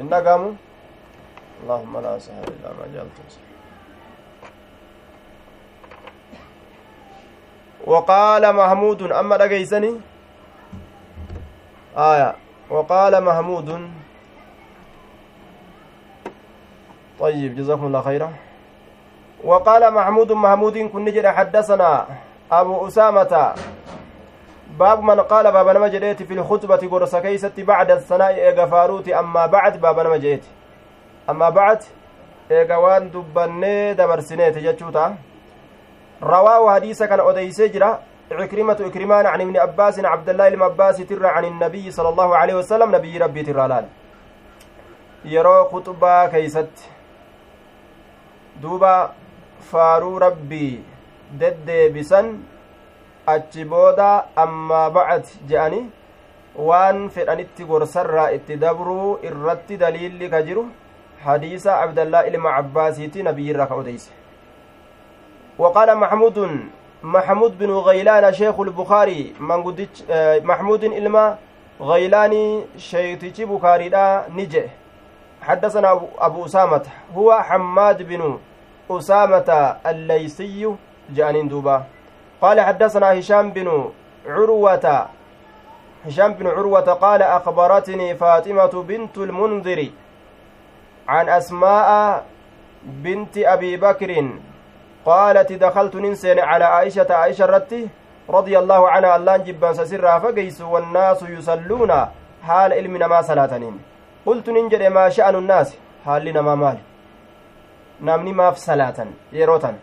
[0.00, 0.56] إنكم
[1.62, 3.43] اللهم لا سهل إلا ما جعلته
[7.86, 10.00] وقال محمود أما دقيسني
[11.96, 12.34] آية.
[12.70, 13.90] وقال محمود.
[17.20, 18.32] طيب جزاكم الله خيرا.
[19.44, 22.06] وقال محمود محمود كن نجد حدثنا
[22.52, 23.54] أبو أسامة.
[24.78, 25.88] باب من قال باب نما
[26.22, 28.66] في الخطبة قرص كيست بعد الثناء إيغا
[29.08, 30.40] أما بعد باب نما
[31.30, 31.82] أما بعد
[32.50, 35.16] إيغا وان دبني دبرسنيت جتشوتا
[36.22, 37.90] رواه حديث كان أديسي جرا
[38.32, 42.54] عكرمة إكرمان عن ابن عباس عبد الله بن عباس ترى عن النبي صلى الله عليه
[42.54, 43.86] وسلم نبي ربي ترى لال
[45.24, 46.84] yeroo kuxbaa keeysatti
[48.62, 49.14] duuba
[49.70, 50.84] faaruu rabbii
[51.40, 52.26] deddeebisan
[53.34, 54.08] achi booda
[54.44, 55.80] ammaa bacad je'ani
[56.68, 60.66] waan fedhanitti gorsarraa itti dabruu irratti daliilli ka jiru
[61.24, 64.10] hadiisa abdallaa ilma cabbaasiiti nabiyyirra ka odeyse
[65.58, 66.38] وقال محمود
[67.02, 69.86] محمود بن غيلان شيخ البخاري من
[70.44, 71.38] محمود إلما
[71.80, 74.64] غيلاني شيخ بخاري لا نجي.
[75.42, 76.82] حدثنا أبو أسامة
[77.16, 78.38] هو حماد بن
[78.90, 80.74] أسامة الليسي
[81.10, 81.84] جانين دوبا.
[82.42, 83.90] قال حدثنا هشام بن
[84.26, 85.06] عروة
[86.06, 89.90] هشام بن عروة قال أخبرتني فاطمة بنت المنذر
[91.08, 92.24] عن أسماء
[92.84, 94.28] بنت أبي بكر
[95.06, 97.88] قالت دخلت ننسين على عائشة عائشة رتي
[98.30, 101.92] رضي الله عنها اللان جبان سسرها فقيس والناس يصلون
[102.42, 103.78] حال علمنا ما صلاتنين.
[104.26, 105.76] قلت ننجد ما شأن الناس؟
[106.06, 106.78] حال لنا مال.
[108.00, 109.74] namni maaf salaatan yeroo tan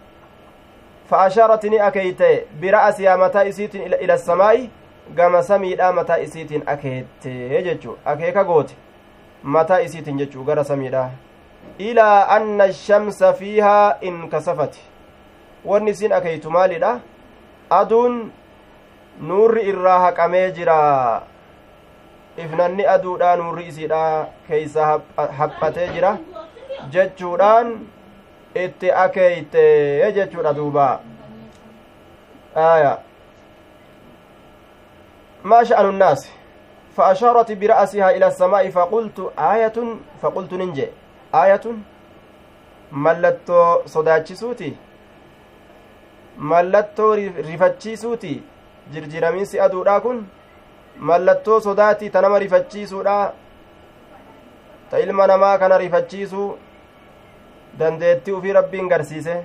[1.09, 2.21] فأشارت ni أكيت
[2.61, 4.69] برأسها متى إسيتين إلى, إلى السماء؟
[5.15, 8.75] gama samiidha mataa isiitiin akeette jechu akeeka goote
[9.43, 11.09] mataa isiitiin jechuu gara samiidha
[11.77, 14.79] ilaa anna shamsa fiihaa inkasafati
[15.65, 16.99] wanni isin akeeytu maalidha
[17.69, 18.31] aduun
[19.29, 20.77] nuurri irraa haqamee jira
[22.37, 24.01] ifnanni aduudha nuurri isiidha
[24.47, 24.89] keeysa
[25.37, 26.17] haphatee jira
[26.95, 27.71] jechuudhaan
[28.65, 29.63] itti akeeyte
[30.17, 30.89] jechuudha duuba
[32.55, 32.97] aya
[35.43, 36.29] ما شأن الناس
[36.97, 39.77] فأشارت برأسها إلى السماء فقلت آية
[40.21, 40.87] فقلت ننجي
[41.35, 41.65] آية
[42.91, 44.77] mallattoo sodaachisuuti
[46.49, 47.15] mallattoo
[47.49, 48.33] rifachiisuuti
[48.93, 50.27] jirjiramiinsi aduudha kun
[50.97, 53.15] mallattoo sodaati ta nama rifachiisuudha
[54.91, 56.49] ta ilma namaa kana rifachiisuu
[57.79, 59.35] dandeettii ufii rabbiin garsiise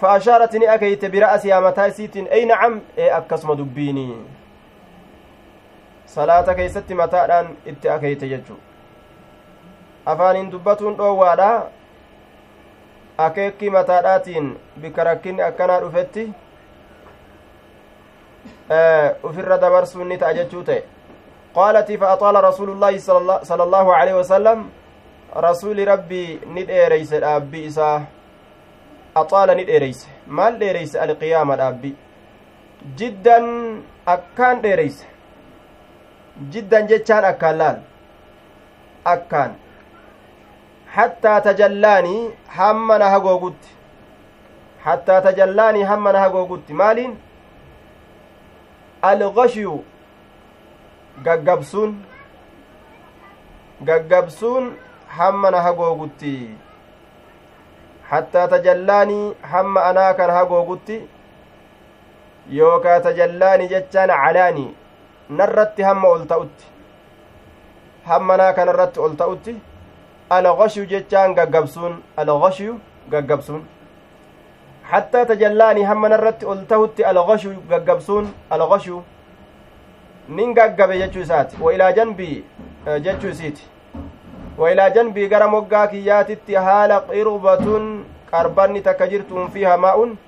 [0.00, 4.16] فأشارت ني أكيت برأسها متى سيتين أي نعم إيه أكسم دبيني
[6.06, 8.56] صلاة كيست متى الآن إت أكيت يجو
[10.08, 11.68] أفان دبتون دوادا
[13.26, 14.46] akeekki mataadhaatiin
[14.82, 16.24] bika rakkinni akkanaa dhufetti
[19.30, 20.82] ufirra dabarsuun ni ta'a jechuu ta'e
[21.54, 24.60] qaalati fa axaala rasuulullaahi sala allaahu aleyhi wasalam
[25.46, 27.96] rasuuli rabbii ni dheereyse dhaabbii isaa
[29.22, 30.08] axaala ni dheereyse
[30.38, 31.94] maal dheereyse alqiyaama dhaabbii
[33.00, 33.46] jiddan
[34.14, 35.06] akkaan dheereyse
[36.52, 37.78] jiddan jechaan akkaan laal
[39.14, 39.50] akkaan
[40.96, 43.68] hattaa tajallaanii hamma na hagoogutti
[44.84, 47.12] hattaa tajallaanii hamma na hagoogutti maaliin
[49.10, 49.84] algashyu
[51.28, 51.94] gaggabsuun
[53.90, 54.72] gaggabsuun
[55.18, 56.34] hamma na hagoogutti
[58.10, 61.00] hattaa tajallaanii hamma anaa kan hagoogutti
[62.58, 64.68] yookaa tajallaanii jechaan calaanii
[65.40, 66.66] narratti hamma ol ta'utti
[68.12, 69.60] hamma naa kanarratti ol ta'utti
[70.38, 72.74] alghashyu jechaan gaggabsuun alghashyu
[73.14, 73.64] gaggabsuun
[74.92, 79.02] hattaa tajallaanii hamma narratti ol ta'utti alghashyu gaggabsuun alghashyu
[80.38, 82.44] nin gaggabe jechuu isaati wa ilaa janbii
[83.06, 83.68] jechuu isiiti
[84.58, 87.86] wailaa janbii gara moggaa kiyyaatitti haala qirbatun
[88.30, 90.18] qarbanni takka jirtuun fiiha maa'un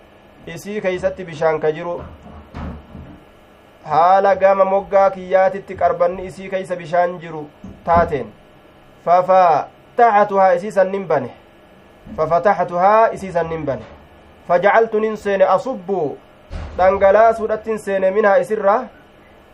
[0.55, 1.96] isii keeysatti bishaan ka jiru
[3.90, 7.42] haala gama moggaa kiyyaatitti qarbanni isii keeysa bishaan jiru
[7.90, 8.32] taateen
[9.05, 9.72] fafataxatuhaa
[11.07, 11.30] bane
[12.16, 13.84] fafataxatuhaa isiisan nin bane
[14.49, 16.18] fajacaltu nin seene asubbu
[16.78, 18.88] dhangalaasuudhattin seene minhaa isirraa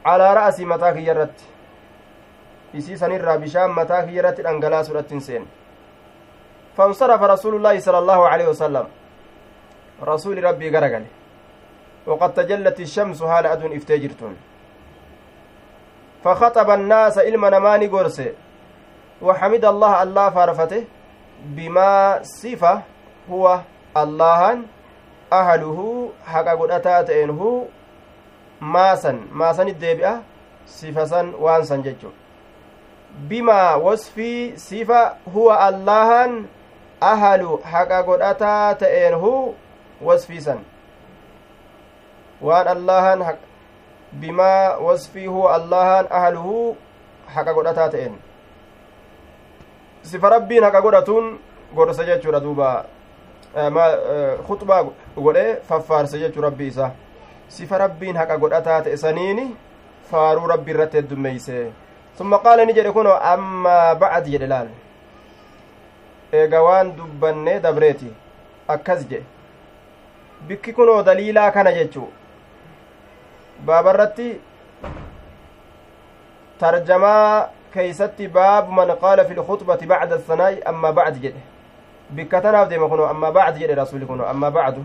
[0.04, 1.44] calaa ra'asii mataa kiyya irratti
[2.74, 5.48] isii sanirraa bishaan mataa kiyyarratti dhangalaasuudhatti hin seene
[6.78, 8.86] فانصرف رسول الله صلى الله عليه وسلم
[10.02, 11.04] رسول ربي غرغل
[12.06, 14.36] وقد تجلت الشمس حال أدون افتجرتون
[16.24, 18.32] فخطب الناس إلما نماني قرسي
[19.22, 20.84] وحمد الله الله فارفته
[21.44, 22.82] بما صفة
[23.30, 23.60] هو
[23.96, 24.58] الله
[25.32, 25.78] أهله
[26.26, 27.62] حقا قد أتاتين هو
[28.60, 30.22] ماسا ماسا الديبئة
[30.66, 32.10] صفة وانسا ججو
[33.28, 36.46] bimaa wasfii sifa huwa allahan
[37.00, 39.54] ahalu haqa godhataa ta'een hu
[40.02, 40.58] wasfiisan
[42.40, 43.36] waan allahan
[44.12, 46.76] bimaa wasfii huwa allahan ahaluhu
[47.34, 48.18] haqa godhataa ta'een
[50.12, 51.26] sifa rabbiin haqa godhatuun
[51.74, 52.68] godhasa jechuudha duuba
[54.46, 54.82] khuxbaa
[55.16, 56.90] godhe faffaarse jechuu rabbii isaa
[57.56, 59.46] sifa rabbiin haqa godhataa ta'e saniini
[60.10, 61.58] faaruu rabbi irratti heddummeeyse
[62.18, 64.68] ثم قال نجد كنو أما بعد جدلال
[66.32, 68.08] eega waan dubbannee dabreeti
[68.68, 69.26] akkas jedhe
[70.48, 72.08] bikki kunoo daliilaa kana jechuu
[73.68, 74.26] baabarratti
[76.60, 77.48] tarjamaa
[79.34, 81.40] lkhutbati bacda asanaa'i amma bacdi jedhe
[82.10, 84.84] bikka tanaaf deema kuno amma bacdi jedhe rasuli kuno amma bacdu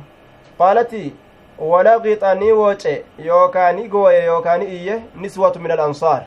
[0.58, 1.16] qaalati
[1.60, 6.24] walaqixa ni woce yookaa ni gooye yookaa ni iyye niswatu min alansaar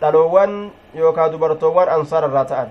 [0.00, 2.68] dhaloowwan yookaa dubartoowwan ansaar irraa ta'an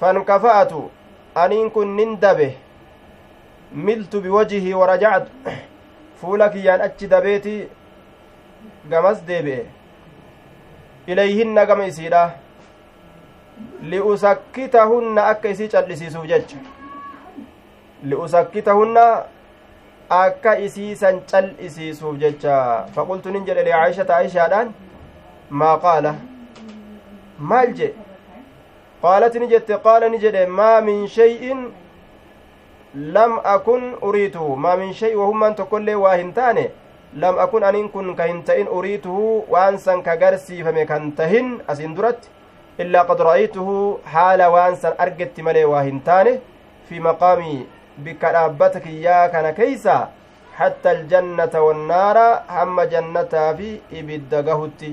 [0.00, 0.90] fankafa'atu
[1.34, 2.56] aniin kun nin dabe
[3.72, 5.30] miltu biwajihii warajactu
[6.20, 7.68] fuula kiyyaan achi dabeeti
[8.90, 9.77] gamas deebi'e
[11.86, 12.22] isiidha
[13.82, 16.58] liusakkitahunna akka isii cal'isiisuuf jecha
[18.04, 19.04] liusakkitahunna
[20.18, 22.58] akka isiisan cal'isiisuuf jecha
[22.94, 24.74] faqultu nin jedhe licaishata aishaadhaan
[25.62, 26.14] maa qaala
[27.52, 28.06] maal jedhe
[29.02, 31.68] qaalat ni jette qaala ni jedhe maa min shay'in
[33.16, 36.70] lam akun uriituhu maa min shay wahummaan tokkoillee waa hin taane
[37.16, 41.94] lam akun aniin kun ka hin ta'in uriituhu waan san ka garsiifame kan tahin asin
[41.96, 42.28] duratti
[42.84, 43.74] illaa qad ra'aytuhu
[44.14, 46.32] haala waan san argetti malee waa hin taane
[46.88, 47.58] fi maqaamii
[48.04, 49.96] bikka dhaabbata kiyyaa kana keeysa
[50.58, 54.90] hatta aljannata wannaara hamma jannataa fi ibidda gahutti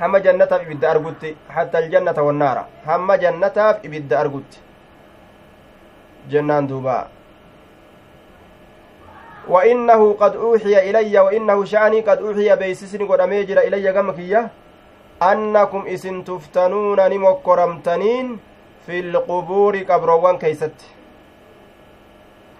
[0.00, 4.58] hamma jannataaf ibidda argutti حتى الجنة والنار hamma jannataaf ibidda argutti
[6.32, 6.96] jennaan duuba
[9.48, 14.50] وإنه قد أوحي إلي وإنه sha'nii قد أوحي beeysisni gad ergamee jira إلي gama kiyya
[15.22, 18.38] أنكم isin تفتنون ni mokkoramtaniin
[18.86, 20.78] في القبور qabrowwan keeysatti.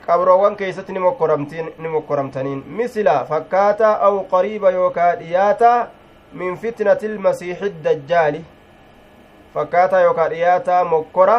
[0.08, 0.90] qabrowwan keeysatti
[1.78, 2.58] ni mokkoramtaniin.
[2.78, 5.88] مثل fakkaataa أو قريبا yookaa dhiyaataa
[6.34, 8.44] min fitnati ilmasiixi dajjaali
[9.54, 11.36] fakkaataa yookaa dhiyaataa mokkora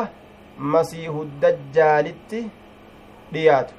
[0.76, 2.40] masiihu dajjaalitti
[3.34, 3.74] dhiyaatu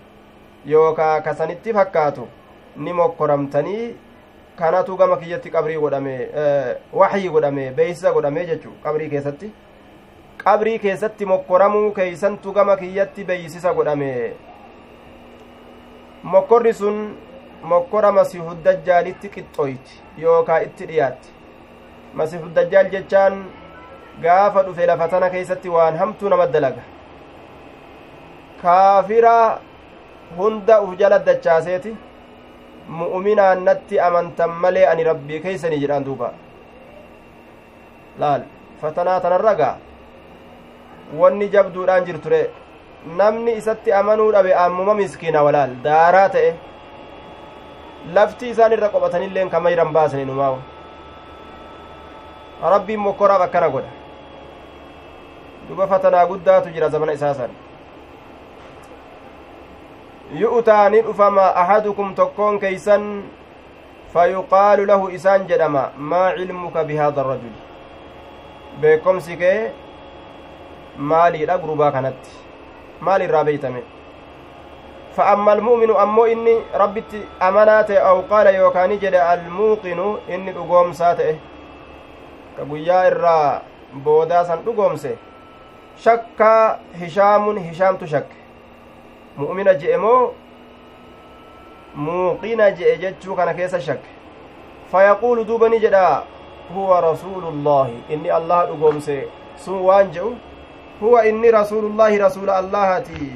[0.66, 2.28] yookaa kasanitti fakkaatu
[2.76, 3.96] ni mokkoramtanii
[4.56, 6.14] kanatu gama kiyyatti qabrii godhame
[6.92, 9.52] waxyii godhame beeysisa godhame jechuu qabrii keessatti?
[10.44, 14.10] Qabrii keessatti mokkoramuu keeysantu gama kiyyatti beeysisa godhame
[16.22, 16.98] mokkorri sun
[17.62, 21.28] mokkora masiihudajjaalitti qixxoyti yookaa itti dhiyaatti.
[22.14, 23.44] Masiihudajjaal jechaan
[24.22, 26.82] gaafa dhufe lafa tana keessatti waan hamtuu nama dalaga.
[28.62, 29.36] Kaafira
[30.38, 31.92] hunda uf jala dachaaseeti
[32.98, 36.28] mu'uminaan natti amantan malee ani rabbii keeysanii jedhaan duuba
[38.20, 38.42] laal
[38.82, 39.74] fatanaa tanarragaa
[41.20, 42.40] wanni jabduudhaan jirture
[43.18, 46.48] namni isatti amanuu dhabe ammuma miskiina walaal daaraa ta'e
[48.16, 50.58] lafti isaan irra qophatanilleen kama jiran baasani numaawu
[52.74, 53.92] rabbiin mokkoraaf akkana godha
[55.68, 57.50] duba fatanaa guddaatu jira zamana isaa san
[60.34, 63.24] yu'taa ni dhufama ahadukum tokkoon keeysan
[64.14, 67.60] fayuqaalu lahu isaan jedhama maa cilmuka bihaada arrajuli
[68.80, 69.72] beekomsi kee
[70.96, 72.30] maaliidha gurbaa kanatti
[73.00, 73.82] maal irraa beeytame
[75.16, 77.12] فأما المؤمن أمو إني ربت
[77.42, 81.38] أمنات أو قال يوكاني جد الموقن إني أقوم ساته
[82.58, 83.62] كبويا إرى
[84.04, 85.16] بودا سن أقوم سي
[86.04, 86.42] شك
[87.00, 87.96] هشام هشام
[89.36, 90.32] تشك مؤمن جئمو
[91.96, 94.08] muuqina je'e jechuu kana keessa shakke
[94.92, 96.22] fayaquulu duuba ni jedha
[96.74, 99.28] huwa rasuulullaahi inni allaha dhugoomse
[99.64, 100.36] sun waan je'u
[101.00, 103.32] huwa inni rasuulullaahi rasuula allahati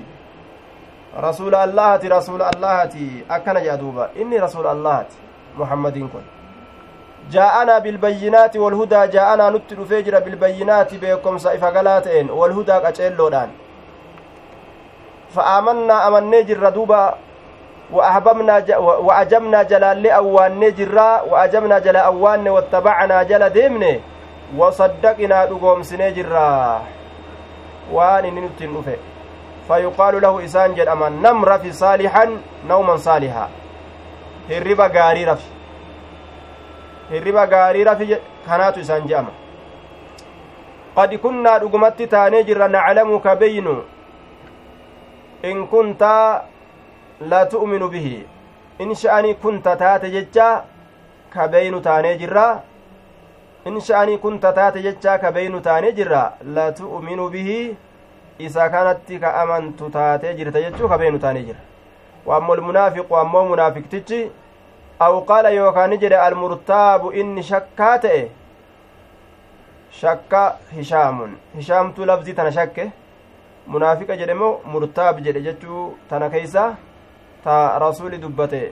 [1.23, 5.17] rasuula allahati rasuula allahati akkana jedha duuba inni rasuula allahati
[5.57, 6.23] muhammadiin kun
[7.31, 12.81] jaa'anaa bilbayyinaati walhudaa jaa'anaa nutti dhufee jira bilbayyinaati beekomsa ifa galaa ta'een walhudaa
[15.35, 17.17] fa'aamannaa amannee jirra duuba
[17.93, 24.01] وأحببنا وأجبنا جلال أوان جرا وأجبنا جلا أوان واتبعنا جلا ديمني
[24.57, 26.83] وصدقنا دقوم سنجرا
[27.93, 28.97] وان ننتن نفه
[29.69, 32.25] فيقال له إسان جدأما نم رفي صالحا
[32.69, 33.49] نوما صالحا
[34.51, 35.51] gaarii rafi
[37.11, 38.17] hirriba gaarii rafi
[38.47, 39.31] kanaatu isaan je'ama
[40.97, 43.75] qad kunnaa dhugumatti taanee jirra naclamu ka beynu
[45.43, 46.45] in kunta
[47.21, 48.27] la tu'minu bihi
[48.79, 50.65] in sha'anii kunta taate jecha
[51.35, 52.63] ka beynu taanee jirra
[53.67, 56.25] in sha'anii kunta taate jecha ka beynu taanee jirra
[56.55, 57.77] la tu'minu bihi
[58.39, 61.61] isa kanatti ka amantu taatee jirta jechuu ka beenu taanee jira
[62.27, 64.21] waammo lmunaafiqu ammoo munaafiqtichi
[65.07, 68.23] aw qaala yookaan ni jedhe almurtaabu inni shakkaa ta'e
[70.01, 70.43] shakka
[70.77, 72.91] hishaamun hishaamtuu lafzii tana shakke
[73.73, 76.65] munaafiqa jedhe moo murtaab jedhe jechuu tana keeysa
[77.45, 78.63] ta rasuli dubbate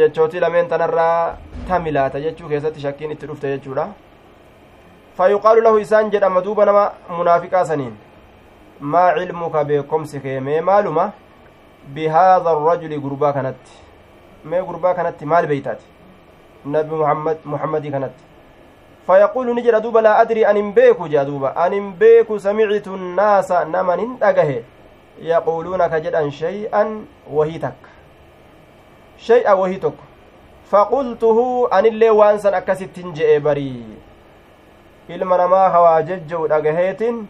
[0.00, 1.36] jechootii lameen tanarraa
[1.68, 3.86] tamilaata jechuu keessatti shakkiin itti dhufte jechuudha
[5.16, 6.84] fayuqaalu lahu isaan jedhama duuba nama
[7.18, 7.94] munaafiqaa saniin
[8.94, 11.04] maa cilmuka beekomsi kee mee maaluma
[11.94, 13.72] bihaada arrajuli gurbaa kanatti
[14.44, 15.84] mee gurbaa kanatti maal beeytaati
[16.76, 18.24] nabi muhammad muhammadii kanatti
[19.08, 24.64] laa adrii anin beeku jedha duuba anin beeku samicitu nnaasa naman hin dhagahe
[25.30, 27.88] yaquuluuna ka jedhan shay'an wahii takka
[29.26, 30.04] shay'a wahii tokko
[30.70, 33.84] faqultuhu anillee waan san akkasittin je'e barii
[35.08, 37.26] ilma namaa hawaa jejja'u dhagaheetin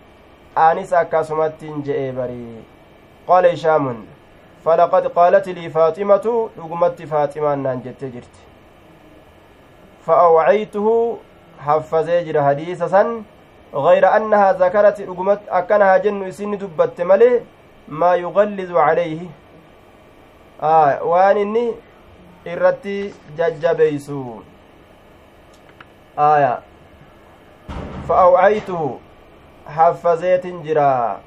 [0.55, 2.63] anis akkasumattin je'e barii
[3.27, 3.99] qaala hishaamun
[4.65, 8.41] falaqad qaalat lii faaximatu dhugumatti faaximaan naan jettee jirti
[10.07, 10.97] fa'awcaytuhu
[11.67, 13.23] haffazee jira hadiisa san
[13.75, 17.41] غير أنها ذكرت رقمت أكنها جن إسن دبت ملي
[17.89, 19.21] ما يغلظ عليه
[20.63, 21.75] waan inni
[22.47, 24.45] irratti jajjabeeysu
[26.17, 26.63] aya
[28.07, 29.01] fa awcaytuhu
[29.77, 31.19] haffazeetin jira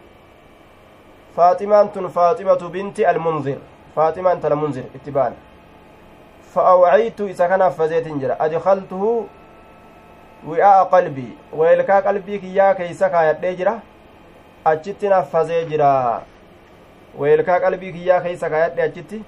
[1.36, 3.58] faaximaan tun faaximatu binti almunzir
[3.96, 5.34] faaximaan tala munzir itti baan
[6.54, 7.62] fa awcaytu isa kan
[10.50, 13.74] wi'aa'a qalbii weelkaa qalbii kiyyaa keeysa kaayadhee jira
[14.72, 15.92] achittin haffazee jira
[17.24, 19.24] weelkaa qalbii kiyyaa keeysa kaayadhe achitti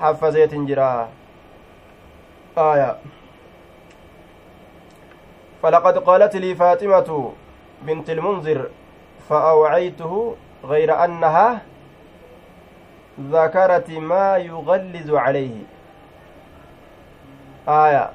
[0.00, 0.88] haffazeetin jira
[2.56, 2.90] aya
[5.62, 7.32] فلقد قالت لي فاطمة
[7.82, 8.70] بنت المنذر
[9.28, 11.62] فأوعيته غير أنها
[13.20, 15.56] ذكرت ما يغلظ عليه
[17.68, 18.10] آية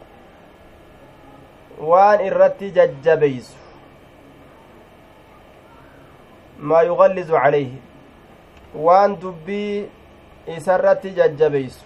[1.81, 3.55] وان إرت ججبيس
[6.59, 7.71] ما يغلظ عليه
[8.75, 9.85] waan dubbii
[10.57, 11.85] isarratti jajjabeeysu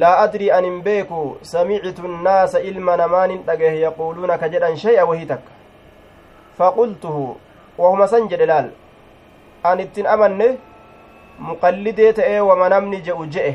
[0.00, 5.26] laa adrii an hin beeku samicitu nnaasa ilma namaanin dhagahe yaquuluuna ka jedhan shay'a wahii
[5.26, 5.52] takka
[6.58, 7.36] faqultuhu
[7.78, 8.70] wahuma san jedhe laal
[9.62, 10.58] an ittin amanne
[11.38, 13.54] muqallidee ta'ee wama namni je'u je'e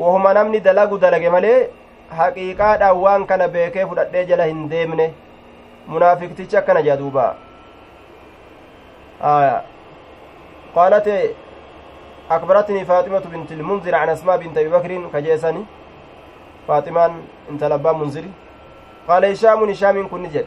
[0.00, 1.58] wahuma namni dalagu dalage malee
[2.20, 5.06] haqiiqaadhaan waan kana beekee fudhadhee jala hin deemne
[5.92, 7.34] munaafiktichi akkana duubaa
[9.22, 9.62] آية
[10.74, 11.34] قالت
[12.30, 15.64] أخبرتني فاطمة بنت المنذر عن أسماء بنت أبي بكر كجيساني
[16.68, 17.14] فاطمة
[17.50, 18.30] انت لبا منذري
[19.08, 20.46] قال هشام هشام كن جد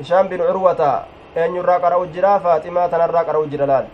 [0.00, 1.04] هشام بن عروة
[1.36, 3.86] أن يرى قرأ الجرا فاطمة تنرى قرأ الجرلال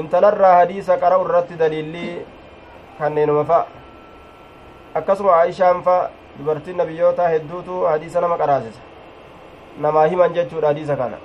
[0.00, 2.26] intalarraa hadiisa qara'u irratti daliillii
[2.98, 3.66] kanneenuma fa
[4.94, 8.80] akkasuma aishaan fa dubartiin nabiyyoota hedduutu hadiisa nama qaraasisa
[9.86, 11.18] namaa himan jechuudha hadiisa kana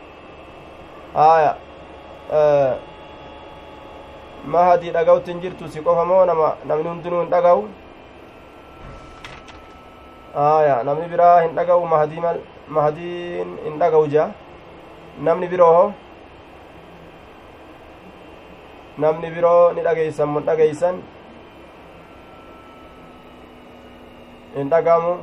[1.26, 1.56] aya
[4.56, 7.64] mahadii dhaga'utti hin jirtu si qofa moo namni hundinuu hin dhaga'u
[10.36, 12.40] aya namni biraa hin dhaga'u mahadii mal
[12.78, 14.30] mahadiin hin dhaga'u jea
[15.30, 15.86] namni biroo ho
[19.02, 20.96] namni biroo ni dhageeysan mun dhageeysan
[24.56, 25.14] hin dhagamu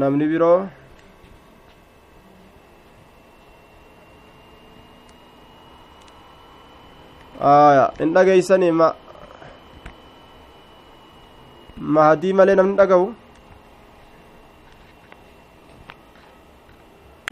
[0.00, 0.58] namni biroo
[7.50, 8.88] aya hin dhageeysanii ma
[11.96, 13.06] mahadii malee namni dhaga'u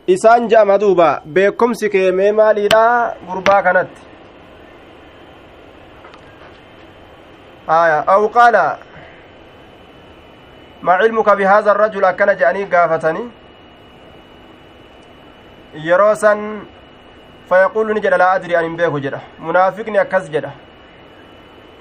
[0.08, 1.20] isaan je'ama duuba.
[1.24, 3.14] Beekomsi kee mee maaliidha?
[3.28, 4.02] Gurbaa kanatti.
[7.68, 8.66] Aya aw qaala
[10.82, 13.24] ما علمك بهذا الرجل أكن جاني قافتني
[15.74, 16.60] يروسا
[17.48, 20.50] فيقول نجد لا أدري أن بيك جدا منافقني أكز جدا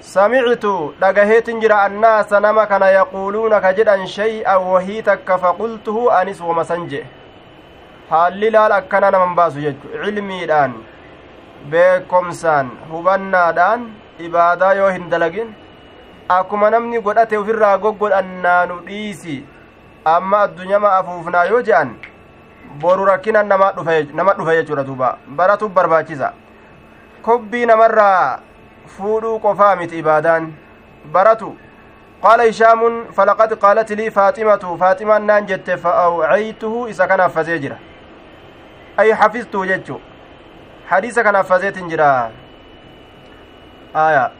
[0.00, 0.64] سمعت
[1.00, 7.04] دقهيت جرى الناس نما كان يقولون كجدا شيئا وهيتك فقلته أنس ومسنجه
[8.10, 10.74] haalli laal akkana naman baasu jechu cilmiidhaan
[11.70, 13.88] beekomsaan hubannaadhaan
[14.26, 15.54] ibaadaa yoo hin dalagin
[16.36, 19.36] akkuma namni godhate ufirraa goggodhannaanu dhiisi.
[20.04, 21.90] Amma addunyama afuufnaa yoo je'an
[22.80, 25.16] boru rakkinan nama dhufe jechuudha duuba.
[25.40, 26.32] Baratuuf barbaachisa.
[27.22, 28.38] Kobbii namarraa
[28.96, 30.52] fuudhuu qofaa miti ibaadaan.
[31.12, 31.50] Baratu
[32.22, 37.78] qaala hishaamun falaqad qaalati lii faaximatu faaximaan naan jette fa awcaytuhu isa kanaaf fasee jira.
[39.02, 40.00] ay hafiztuu jechu
[40.90, 42.30] hadiisa kan haffazeetin jira
[43.94, 44.30] aya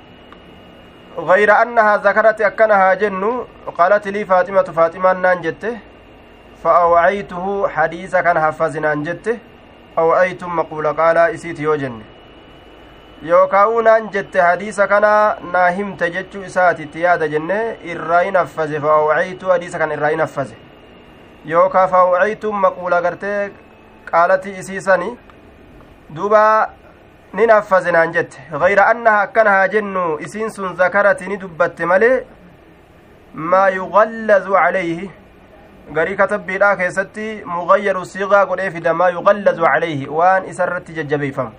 [1.28, 3.30] gayra annahaa zakarati akkanahaa jennu
[3.76, 5.70] qaalat lii faaximatu faaximaan naan jette
[6.62, 9.34] fa awcaytuhu hadiisa kan haffazinaan jette
[10.02, 12.04] awcaytum maquula qaalaa isiiti yoo jenne
[13.30, 15.12] yookaa'uu naan jette hadiisa kana
[15.52, 17.60] naa himte jechuu isaati itti yaada jenne
[17.94, 20.54] irraa hin haffaze fa awcaytu hadiisa kana irraa hin haffaze
[21.54, 23.50] yookaa fa awcaytum maquula gartee
[24.12, 25.10] qaalatii isiisani
[26.16, 26.42] duuba
[27.38, 32.16] nin affaze naan jette gayra annaha akkana haa jennu isiin sun zakarati ni dubbatte malee
[33.34, 35.10] maa yugallazu calayhi
[35.96, 41.52] garii katabbiidhaa keessatti mugayyaru siigaa godhee fida maa yugallazu calayhi waan isa irratti jajjabeeyfamu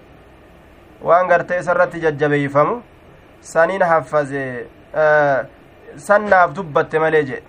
[1.10, 2.82] waan gartee isarratti jajjabeeyfamu
[3.54, 4.44] saniin haffaze
[6.08, 7.44] sannaaf dubbatte malee jedhe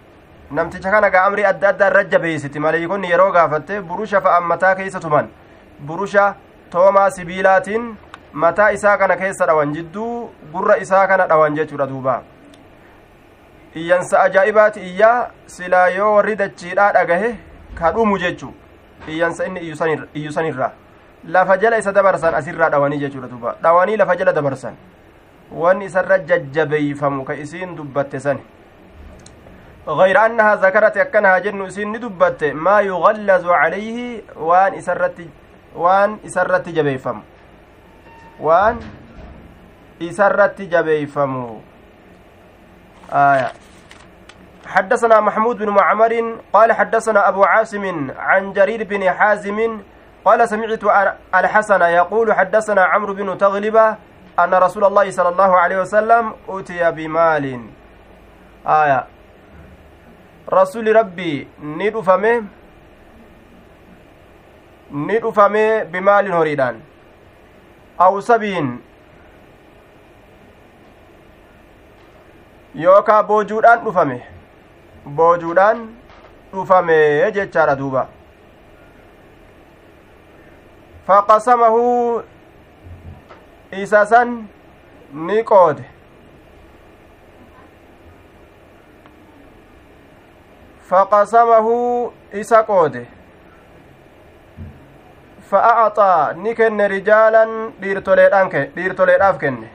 [0.51, 5.01] namticha kana gaa amrii adda addaa irra jabeeysiti maleeykonni yeroo gaafatte burusha fa'an mataa keeysa
[5.05, 5.29] tuman
[5.91, 6.25] burusha
[6.73, 7.87] toomaa sibiilaatiin
[8.45, 12.17] mataa isaa kana keessa dhawan jidduu gurra isaa kana dhawan jechuudha duuba
[13.77, 17.35] iyyansa ajaa'ibaati iyyaa silaa yoo warri dachiidhaa dhagahe
[17.81, 18.55] ka dhumu jechuu
[19.09, 19.61] iyyansa inni
[20.15, 20.73] iyyusanirraa
[21.35, 24.75] lafa jala isa dabarsan asirraa dhawanii jechuudha duba dhawanii lafa jala dabarsan
[25.63, 28.41] wanni isarra jajjabeeyfamu ka isiin dubbatte sani
[29.91, 35.19] غير أنها ذكرت أكنها جن إسين ندبت ما يغلظ عليه وان إسرت
[35.75, 37.19] وان إسرت جبيفم.
[38.41, 38.77] وان
[40.03, 41.33] إسرت جبيفم.
[43.13, 43.51] آية.
[44.67, 49.59] حدثنا محمود بن معمر قال حدثنا أبو عاصم عن جرير بن حازم
[50.25, 50.85] قال سمعت
[51.35, 53.97] الحسن يقول حدثنا عمرو بن تغلبة
[54.39, 57.47] أن رسول الله صلى الله عليه وسلم أتي بمال.
[58.67, 59.20] آية.
[60.49, 62.43] رسول ربي ندفمه
[64.93, 66.81] ندفمه بمال هريدان
[68.01, 68.81] أو سبين
[72.75, 74.17] yookaa boojuudhaan dhufame
[75.17, 75.79] boojuudhaan
[76.53, 76.99] dhufame
[77.37, 78.03] jechaadha duuba
[81.07, 81.83] faqasamahu
[83.83, 84.37] isa san
[85.13, 85.83] ni qoode
[95.51, 99.69] fa'axaa ni kenne rijaalan dhiirtoleedhaaf kenne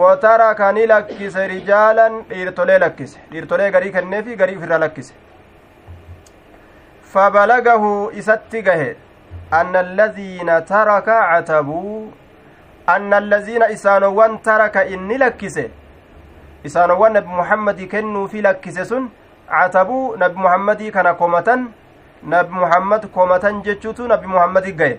[0.00, 5.14] wataraka ni lakkise rijaalan dhiirtolee lakkise dhiirtolee garii kenneefi garii ufirra lakkise
[7.12, 8.88] fabalagahu isatti gahe
[9.52, 12.10] أن الذين ترك عتبوا
[12.88, 15.68] أن الذين إسانوان ترك إني لكسه
[16.66, 19.08] إسانوان نبي محمد كنوا في لكسه
[19.50, 21.48] عتبوا نبي محمد كان كومة
[22.24, 24.98] نبي محمد كومة جتشوتو نبي محمد قاي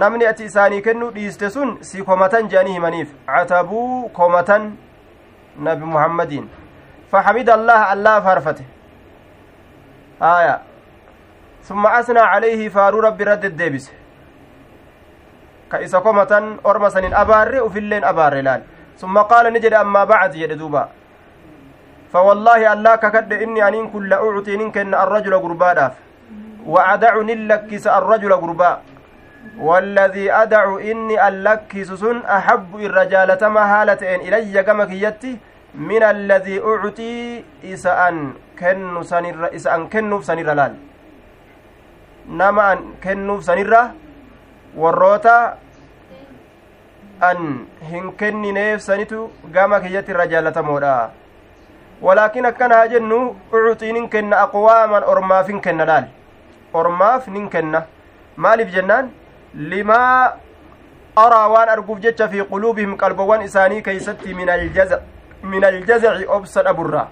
[0.00, 4.62] namni ati isaanii kennuu dhiiste sun si komatan jedhanii himaniif catabuu komatan
[5.66, 6.46] nabi muhammadiin
[7.10, 8.64] faxamida allaha allah faarfate
[10.20, 10.60] aya
[11.64, 13.92] ثم أثنى عليه فارو ربي رد الديبس
[15.72, 18.62] كإسا كومة أرمى سنين أبار وفي أبار لال.
[19.00, 20.88] ثم قال نجد أما بعد يد دوبا.
[22.14, 25.72] فوالله الله ككد إني أنين كل أعطي ننكن الرجل قربا
[26.62, 28.72] وأدع نلكس الرجل قربا.
[29.58, 35.32] والذي أدع إني ألكس سن أحب الرجالة ما هالة إلي كما كيتي.
[35.74, 37.14] من الذي أعطي
[37.66, 38.16] إسا أن
[38.58, 40.74] كن سنر إسا أن كنف سنر لال.
[42.24, 43.92] nama an kennuuf sanirra
[44.72, 45.60] warroota
[47.20, 51.12] an hin kennineef sanitu gama kiyyatti irra jaalatamoodha
[52.06, 53.18] walaakin akkana haa jennu
[53.52, 56.06] ucuxii nin kenna aqwaaman ormaaf hin kenna laal
[56.80, 57.82] ormaaf nin kenna
[58.46, 59.10] maaliif jennaan
[59.72, 60.36] limaa
[61.24, 67.06] araa waan arguuf jecha fi quluubihim qalbowwan isaanii keeysatti min aljazaci obsa dhaburraa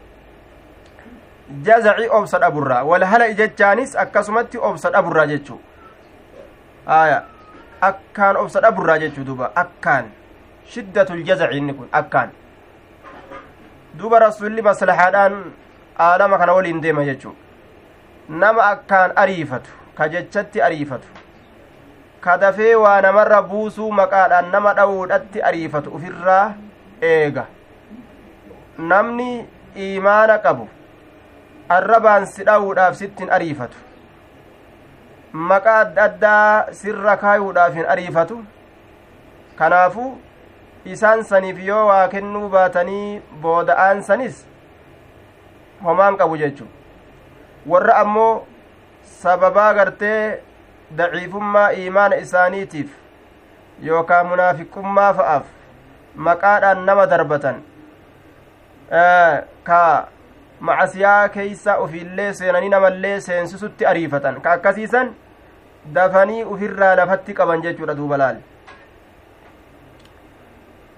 [1.69, 5.61] jazaci obsa dhaburraa wal hala jechaanis akkasumatti obsa dhaburraa jechuu
[6.99, 7.23] aya
[7.81, 10.05] akkaan obsa dhaburraa jechuu duba akkaan
[10.75, 12.31] shiddatul jazaci inni kun akkaan
[13.99, 15.35] duba rasulli maslahaadhaan
[15.99, 17.35] aalama kana waliin deema jechuu
[18.29, 21.09] nama akkaan ariifatu ka jechatti ariifatu.
[22.21, 26.55] Ka dafee waa namarra buusuu maqaadhaan nama dhawuudhatti ariifatu ufirraa
[27.03, 27.45] eega.
[28.79, 30.69] Namni iimaana qabu
[31.69, 33.77] arrabaan si dhawuudhaaf sittin ariifatu.
[35.33, 38.45] Maqaa adda addaa sirra kaayuudhaaf hin ariifatu.
[39.59, 40.19] Kanaafu
[40.85, 44.45] isaan saniif yoo waa kennuu baatanii booda'aan sanis
[45.85, 46.67] homaan qabu jechu
[47.67, 48.47] warra ammoo
[49.23, 50.43] sababaa gartee
[50.97, 52.91] daciifummaa iimaana isaaniitiif
[53.91, 55.45] yookaan munaafiqummaa fa'aaf
[56.29, 57.63] maqaadhaan nama darbatan
[59.69, 59.83] ka
[60.61, 64.41] macasiyaa keeysa ufiillee seenanii namallee seensisutti ariifatan.
[64.41, 65.15] Ka akkasiisan
[65.95, 68.37] dafanii ufirraa lafatti qaban jechuudha duuba laal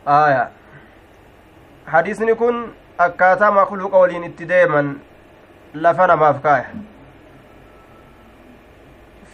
[0.06, 0.48] aya
[1.86, 5.00] hadiisni kun akkaataa makluuqa waliin itti deeman
[5.74, 6.66] lafa namaaf kaaya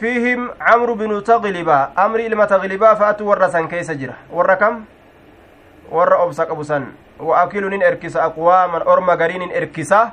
[0.01, 4.87] fiihim camru binu taglibaa amri ilma taglibaa fa'atu warra san keeysa jira warra kam
[5.91, 6.87] warra obsa qabu san
[7.19, 10.13] wa akilu nin erkisa aqwaaman orma garii nin erkisa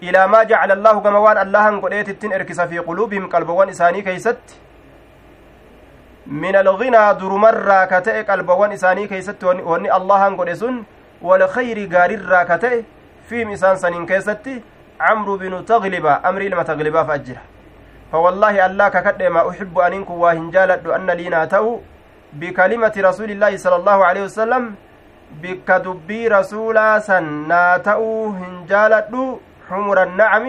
[0.00, 4.56] ilaa maa jacala allaahu gama waan allahan godheetittin erkisa fi quluubihim qalbawwan isaanii keeysatti
[6.30, 10.84] min alginaa durumarraa ka ta'e qalbawwan isaanii keeysatti wanni allahan godhe sun
[11.22, 12.84] walkhayri gaarirraa ka ta'e
[13.28, 14.62] fiihim isaan saniin keessatti
[14.98, 17.42] camru binu tagliba amri ilma taglibaa fa ajjira
[18.12, 21.78] فوالله الله ككد ما أحب أن إنكم واهن جالد أن لينا تأو
[22.40, 24.62] بكلمة رسول الله صلى الله عليه وسلم
[25.42, 29.14] بك دبي رسولا سنا تأو هن جالد
[29.70, 30.46] حمر النعم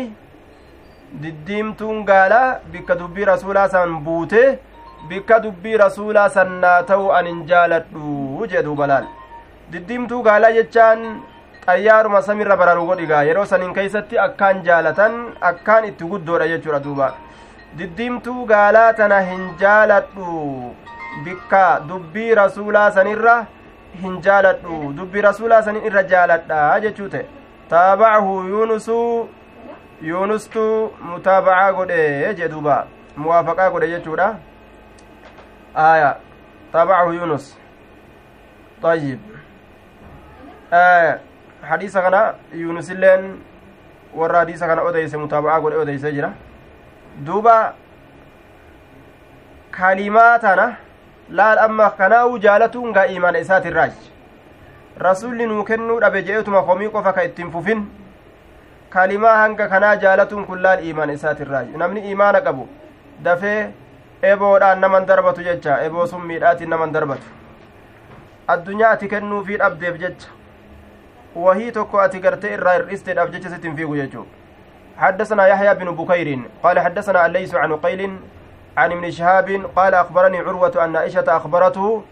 [2.09, 4.59] gaalaa bikka dubbii rasuulaa san buute
[5.09, 9.05] bikka dubbii rasuulaa sannaa ta'u anin jaaladhu jedhu balaal.
[9.71, 11.01] Diddiimtuu gaalaa jechaan
[11.65, 13.23] xayyaaruma samirra bararu godhigaa.
[13.29, 15.17] Yeroo sanin keeysatti akkaan jaalatan
[15.51, 17.07] akkaan itti guddoodha jechuudha duuba.
[17.77, 20.75] Diddiimtuu gaalaa tana hin jaaladhu.
[21.25, 23.35] Bikka dubbii rasuulaa sanirra
[24.03, 24.93] hin jaaladhu.
[24.97, 27.25] Dubbii rasuulaa sanin irra jaaladha jechuu ta'e.
[27.69, 29.29] Taabacahu yuunusuu
[30.11, 30.63] yuunustu
[31.09, 32.77] mutaabacaa godhe jedhuuba.
[33.17, 34.29] Muwaafaqaa godhe jechuudha
[35.74, 36.16] aya
[36.72, 37.56] taabacahu yuunus
[38.82, 39.20] طيب
[40.72, 41.20] آه
[41.64, 43.40] حديث كان يونس اللين
[44.14, 46.32] ورا حديث كان أوديس متابعة قول أوديس جرا
[47.24, 47.72] duuba
[49.70, 50.76] kalimaatana
[51.30, 53.94] laal amma kanaa'u jaalatuun gaa imaana isaatirraaj
[55.06, 57.80] rasulli nuu kennuu dhabe je'etuma komii qofa ka ittiin fufin
[58.90, 62.68] kalimaa hanga kanaa jaalatuun kun laal imaana isaatirraaj namni imaana qabu
[63.24, 63.72] dafee
[64.21, 67.25] eboodhaan naman darbatu jecha eboo sun miidhaatiin naman darbatu
[68.47, 74.41] addunyaa ati kennuufii dhabdeef jecha tokko ati gartee irraa hir'isteedhaaf jecha sittiin fiigu jechuudha
[75.01, 78.01] حدثنا يحيى بن بكير قال حدثنا الليث عن قيل
[78.77, 82.03] عن ابن شهاب قال أخبرني عروة أن عائشة أخبرته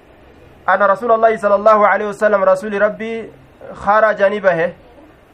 [0.70, 3.30] أن رسول الله صلى الله عليه وسلم رسول ربي
[3.74, 4.74] خرج نبه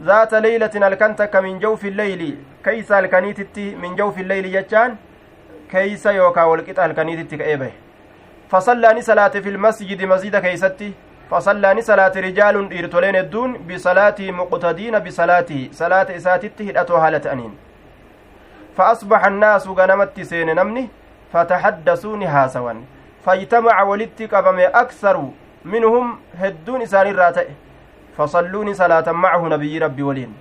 [0.04, 4.46] ذات ليلة الكنتك من جوف الليل كيس الكنيتت من جوف الليل
[5.66, 7.72] جتان كيس يوكا والقطع الكنيتت كأيبه
[8.50, 10.94] فصلى صلاة في المسجد مسجد كيستي
[11.32, 17.54] فصلى صلاة رجال إرتولين الدون بصلاة مقتدين بصلاته صلاة إساتت هدأتو هالة أنين
[18.78, 20.90] فأصبح الناس غنمت سين نمني
[21.34, 22.74] فتحدثوا نهاسوا
[23.26, 25.30] فاجتمع ولدت قبم أكثر
[25.66, 27.48] منهم هدون إسان الراتئ
[28.18, 30.34] فصلوني صلاة معه نبي ربي ولين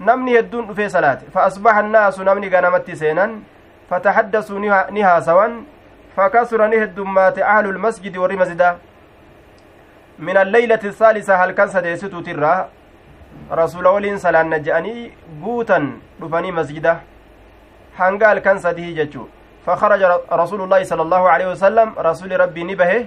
[0.00, 3.53] نمني هدون في صلاة فأصبح الناس نمني غنمت سينا
[3.90, 4.58] فتحدثوا
[4.90, 5.48] نهاسوا
[6.16, 8.78] فكسر نهد مات أهل المسجد ورمزدا
[10.18, 12.68] من الليلة الثالثة هل كان سديستو ترى؟
[13.52, 15.12] رسول ولين سلان نجأني
[15.42, 15.78] قوتا
[16.22, 16.94] رفني مسجدة.
[17.98, 19.10] هنقال كان سديه
[19.66, 23.06] فخرج رسول الله صلى الله عليه وسلم رسول ربي نبه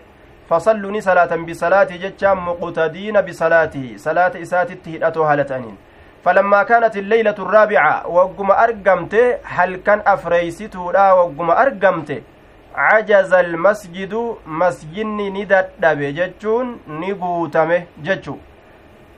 [0.50, 3.86] فصلوني صلاة بصلاة ججا مقتدين بصلاته.
[3.98, 5.78] صلاة إساتته هدأتو هالتانين
[6.26, 12.22] فلما كانت الليلة الرابعة وقم أرقمت هل كان أفريستو لا وقم أرقمت
[12.78, 18.40] almasjidu masjidni ni dadhabe jechuun ni guutame jechu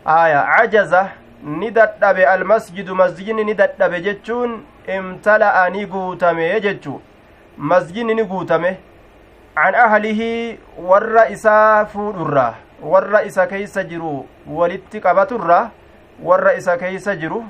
[0.06, 1.10] aya cajaza
[1.44, 7.02] ni dadhabe almasjidu masjidni ni dadhabe jechuun imtala'a ni guutame jechu
[7.58, 8.78] masjidni ni guutame
[9.56, 12.54] an ahlihi warra isaa fuudhurraa
[16.24, 17.44] warra isa keeysa jiru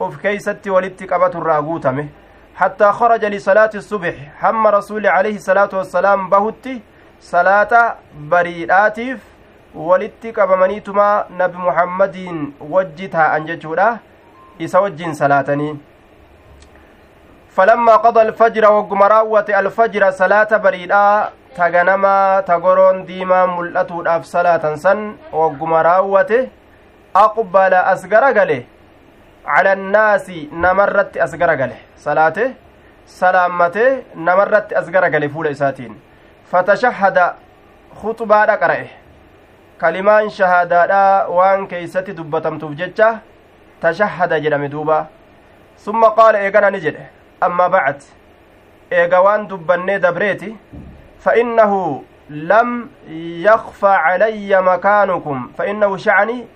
[0.00, 2.08] uf keeysatti walitti qabaturraa guutame
[2.56, 6.80] حتى خرج لصلاة الصبح هم رسول عليه الصلاة والسلام بهتي
[7.20, 7.94] صلاة
[8.32, 9.18] بريئاتيف
[9.76, 13.98] walitti qabamaniituma nabi muhammadiin wajji taa'an jechuudha
[14.58, 15.76] isa wajjiin salaatanii
[17.56, 24.76] falammaa qada alfajra wagguma raawwate alfajra salaata bariidhaa ta ganamaa ta goroon diimaa mul'atuudhaaf salaatan
[24.76, 26.48] san wagguma raawwate
[27.24, 28.58] aqbala as gara gale
[29.46, 32.44] cala annaasi namarratti as gara gale salaate
[33.18, 33.90] salaammatee
[34.28, 35.94] namarratti as gara gale fuula isaatiin
[36.52, 37.26] fatashahada
[38.00, 38.86] khuxubaadha qara'e
[39.82, 41.02] kalimaan shahaadaadha
[41.38, 43.10] waan keeysatti dubbatamtuuf jecha
[43.80, 44.98] tashahada jedhame duuba
[45.86, 47.06] summa qaala eegana ni jedhe
[47.48, 48.02] amma bacd
[49.00, 50.56] eega waan dubbannee dabreeti
[52.30, 52.90] lam
[53.46, 56.46] yakfa calayya makaanukum fa innahu shacni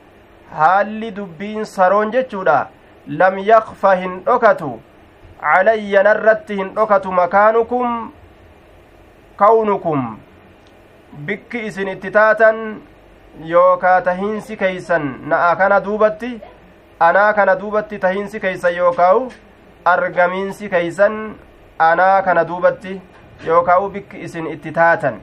[0.58, 2.68] haalli dubbiin saroon jechuudha.
[3.06, 4.70] Lam yakfa hin dhokatu.
[5.40, 8.12] Calayya narratti hin dhokatu makaanukum
[9.36, 10.16] kawnukum.
[11.26, 12.82] Bikki isin itti taatan
[13.52, 16.30] yookaa tahiinsi keeysan na'a kana duubatti
[17.00, 19.32] anaa kana duubatti tahiinsi keeysan yookaawu
[19.84, 21.18] argamiinsi keeysan
[21.78, 23.00] anaa kana duubatti
[23.46, 25.20] yookaawu bikki isin itti taatan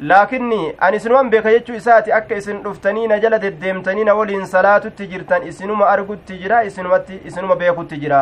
[0.00, 5.06] laakinni ani isinuman beeka jechuu isaati akka isin dhuftanii na jala deddeemtanii na waliin salaatutti
[5.06, 8.20] jirtan isinuma argutti jira isinumatti isinuma beekutti jira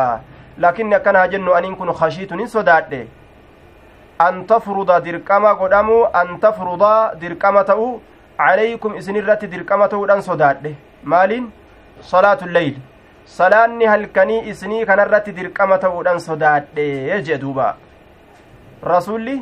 [0.57, 2.99] laakinni akkana jennu aniin kun kashiitun hin sodaadhe
[4.25, 6.89] an tafruda dirqama godhamu an tafruda
[7.21, 7.85] dirqama ta'u
[8.41, 10.73] calaykum isinirratti dirqama ta'uudhan sodaadhe
[11.13, 11.45] maaliin
[12.09, 12.73] salaatu lleyl
[13.37, 17.69] salaanni halkanii isinii kanarratti dirqama ta'uudhan sodaadhe jee duuba
[18.93, 19.37] rasulli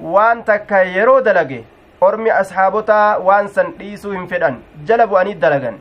[0.00, 1.64] waan takka yeroo dalage
[2.08, 4.56] ormi ashaabotaa waan san dhiisuu hin fedhan
[4.90, 5.78] jala bu'anii dalagan.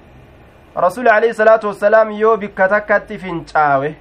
[0.76, 3.96] Rasuli alayhi salaatu wassalaam yoo bikka takkatti fincaawe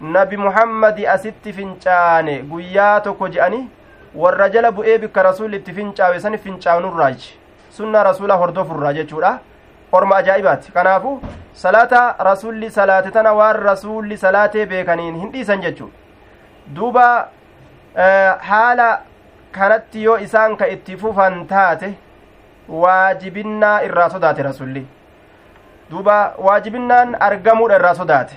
[0.00, 3.60] nabi muhammadi asitti fincaane guyyaa tokko je'ani
[4.14, 7.34] warra jala bu'ee bikka rasuli itti fincaawe san fincaanurraaji
[7.70, 9.38] sunna rasula hordofurraa jechuudha.
[9.92, 11.10] Orma ajaa'ibaati kanaafu
[11.54, 15.88] salaata rasulli salaate tana waan rasulli salaatee beekaniin hin dhiisan jechuu
[16.74, 17.04] duuba
[18.48, 18.88] haala
[19.52, 21.94] kanatti yoo isaan ka itti fufan taate
[22.68, 24.86] waajibinnaa irraa sodaate rasulli.
[25.90, 28.36] Duuba waajibinnaan argamuudha irraa sodaate.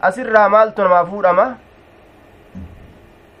[0.00, 1.46] Asirraa maaltu namaa fuudhama?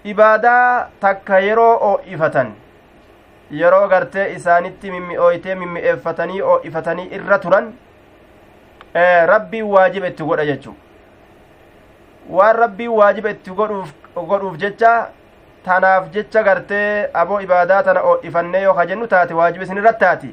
[0.04, 2.54] Ibaadaa takka yeroo oo'ifatan.
[3.60, 7.72] Yeroo gartee isaanitti mimmi'ooytee mimmi'eeffatanii oo'ifatanii irra turan.
[9.32, 10.74] Rabbiin waajiba itti godha jechuu.
[12.30, 15.08] Waan rabbiin waajiba itti godhuuf jecha
[15.68, 20.30] tanaaf jecha gartee aboo ibaadaa tana oo'ifannee yoo kajennu taate waajiba isin irratti taati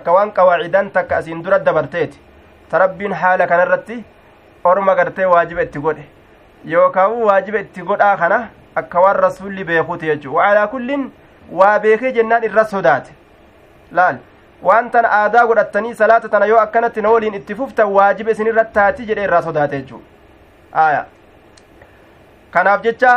[0.00, 2.20] akka waan qawaacidan takka asiin dura dabarteeti
[2.70, 3.96] ta rabbiin haala kanarratti
[4.70, 6.04] orma gartee waajiba itti godhe
[6.74, 8.38] yookaan waajiba itti godhaa kana
[8.82, 11.04] akka waan rasuulli beekuuti jechuu waalaa kullin
[11.60, 13.12] waa beekee jennaan irra sodaate
[13.98, 14.16] laal
[14.68, 18.64] waan tana aadaa godhattanii salaata tana yoo akkanatti na waliin itti fuftan waajiba isin irra
[18.78, 20.02] taati jedhe irraa sodaate jechuu
[20.86, 21.04] aya
[22.56, 23.12] kanaaf jecha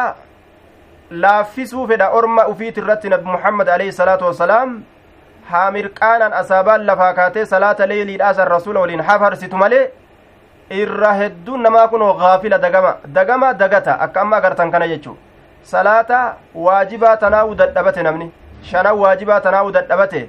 [1.12, 4.84] laaffisuu fedha orma ufiit irratti nabi muhammad alayhi salaatu wasalaam
[5.52, 9.90] haa mirqaanan asaabaan lafaa kaatee salaata leeyliidhaasan rasuula waliin hafarsitu malee
[10.82, 15.18] irra hedduun namaa kun gaafila dagama dagama dagata akka amma agartan kana jechuu
[15.74, 16.20] salaata
[16.68, 18.32] waajibaa tanaa'u dadhabate namni
[18.70, 20.22] shanan waajibaa tanaa'u dadhabate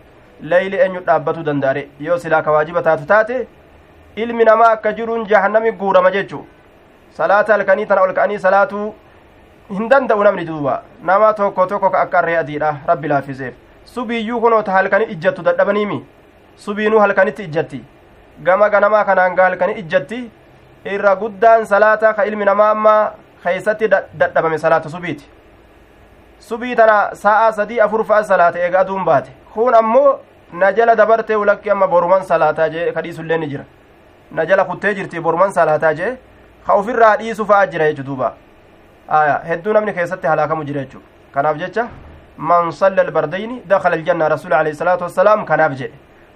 [0.55, 3.47] leyli eenyu dhaabbatuu danda'are yoo silaa ka waajiba taatu taate
[4.17, 6.45] ilmi namaa akka jiruun jahannami guurama jechu
[7.21, 8.87] salaata halkanii tana ol ka'anii salaatuu
[9.79, 13.55] hin danda'u namni duuba nama tokko tokko ka akka arree adiidha rabbi laaffiseef
[13.95, 15.99] subiiyyuu kunoo ta halkanii ijjattu dadhabaniimi
[16.65, 17.85] subiinuu halkanitti ijjatti
[18.49, 20.19] gama ganamaa kanaan ga halkanii ijjatti
[20.97, 22.97] irra guddaan salaata ka ilmi namaa amma
[23.45, 25.25] keeysatti dadhabame salaata subiiti
[26.39, 30.19] subii tana sa'aa sadii afur fa'a salaata eega aduun baate kun ammoo
[30.53, 33.65] na jala dabartee ulakki amma boruman salaataa jee ka dhiisullee ni jira
[34.33, 36.17] na jala kuttee jirti boruman salaataa jee
[36.67, 38.52] ka ufirraa dhiisu fa'a jira jechu duuba aya
[39.49, 41.01] hedduu namni keessatti halaakamu jira jechu
[41.35, 41.89] kanaaf jecha
[42.37, 45.95] man salla albardayni dakhala aljanna rasuli alayhi salaatu wassalaam kanaaf jedhe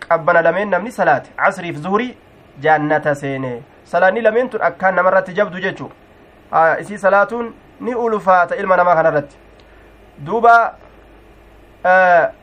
[0.09, 2.17] qabbana lameen namni salaate casriif zuhurii
[2.61, 5.91] jaannata seene salaanni lameen tun akkaan namarratti jabdu jechuu
[6.81, 9.37] isii salaatuun ni ulfaata ilma namaa kanarratti
[10.27, 10.75] duuba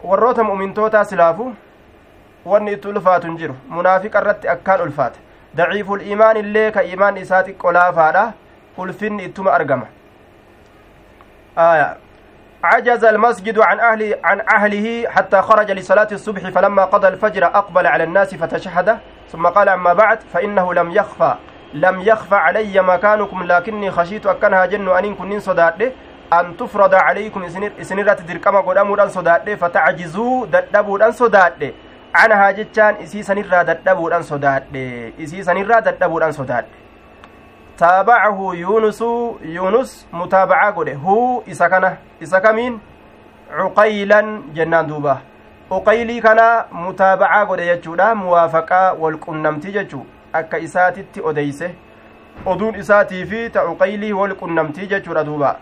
[0.04, 1.54] warroota mu'mintootaa silaafu
[2.46, 5.20] wanni itti ulfaatu hin jiru munaafiqa irratti akkaan ulfaata
[5.56, 8.24] daciiful iimaan illee ka iimaan isaa xiqqo laafaadha
[8.78, 9.88] ulfinni ittuma argama
[11.58, 11.98] آية.
[12.64, 18.04] عجز المسجد عن أهل عن أهله حتى خرج لصلاة الصبح فلما قضى الفجر أقبل على
[18.04, 18.98] الناس فتشهد.
[19.32, 21.36] ثم قال أما بعد فإنه لم يخفى.
[21.74, 25.92] لم يخفى علي مكانكم لكني خشيت أكنها جن أن كنين صداد.
[26.34, 27.44] أن تفرض عليكم
[27.82, 29.56] إسنرة دركما قدامودان صداد.
[29.56, 31.74] فتعجزوا ددبودان صداد.
[32.16, 34.64] عنها جتان إسي سنرة ددبودان صداد.
[35.24, 36.66] إسي سنرة ددبودان صداد.
[37.79, 39.05] تابعه يونس
[39.43, 42.81] يونس متابعة قده هو إسكنه إسكمين
[43.51, 45.19] عقيلا جنان دوبه
[45.71, 51.75] uqaylii kana mutaabacaa godhe jechuudha muwaafaqaa walqunnamtii jechuu akka isaatitti odeyse
[52.47, 55.57] oduun isaatii fi ta uqaylii walqunnamtii jechuudha duuba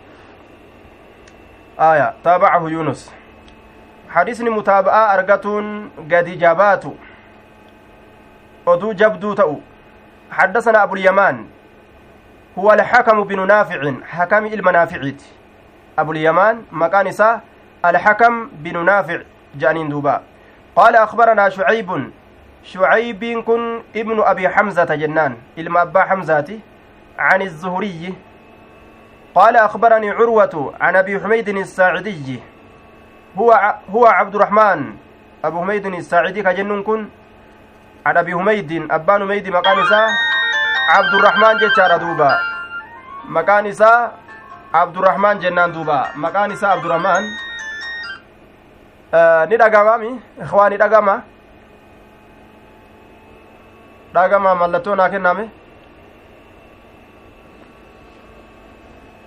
[1.79, 3.11] aya taabacahu yunus
[4.09, 6.97] hadisni mutaaba'aa argatuun gadi jabaatu
[8.67, 9.61] oduu jabduu ta'u
[10.31, 11.47] حدثنا أبو اليمان
[12.60, 13.94] هو الحكم بن نافع.
[14.08, 15.24] حكم المنافعيت
[16.00, 17.42] أبو اليمان مكان إساء
[17.86, 19.20] الحكم بن نافع
[19.56, 20.22] جانين دوبا.
[20.76, 22.12] قال أخبرنا شعيب.
[22.64, 26.60] شعيب كن ابن أبي حمزة جنان إلما أبا حمزة
[27.20, 28.14] عن الزهري.
[29.36, 32.40] قال أخبرني عروة عن أبي حميد الساعدي.
[33.38, 34.94] هو هو عبد الرحمن.
[35.44, 37.08] أبو حميد الساعدي كجنون كن.
[38.06, 39.80] عن أبي حميد أبان حميد مكان
[40.90, 42.32] عبد الرحمن جتشار دوبا
[43.26, 44.12] مكان إساء
[44.74, 47.24] عبد الرحمن جنان دوبا مكان إساء عبد الرحمن
[49.50, 49.58] ni
[50.80, 51.16] dhagama
[54.14, 55.50] dhagama mallattoo naa kenname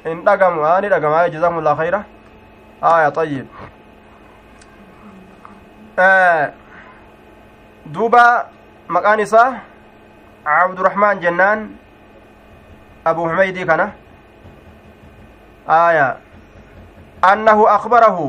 [0.09, 2.01] in dhagamu ni dhagama jazakumullah khayra
[2.81, 3.47] aya طيب
[7.93, 8.49] duuba
[8.89, 9.61] maqaan isaa
[10.45, 11.69] cabdurahmaan jennaan
[13.05, 13.87] abu humeydii kana
[15.67, 16.17] aya
[17.23, 18.27] annahu akbarahu